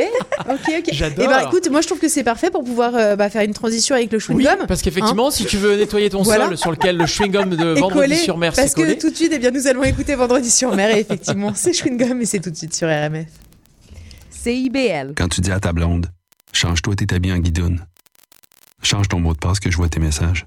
[0.48, 0.88] ok, ok.
[0.92, 1.24] J'adore.
[1.24, 3.54] Et bah écoute, moi je trouve que c'est parfait pour pouvoir euh, bah, faire une
[3.54, 4.56] transition avec le chewing-gum.
[4.60, 7.70] Oui, parce qu'effectivement, hein si tu veux nettoyer ton sol sur lequel le chewing-gum de
[7.80, 10.74] Vendredi sur mer Parce que tout de suite, eh bien, nous allons écouter Vendredi sur
[10.74, 13.28] mer et effectivement, c'est chewing-gum et c'est tout de suite sur RMF.
[14.30, 15.14] CIBL.
[15.16, 16.06] Quand tu dis à ta blonde,
[16.52, 17.84] change-toi tes habits en guidoune.
[18.82, 20.46] Change ton mot de passe que je vois tes messages.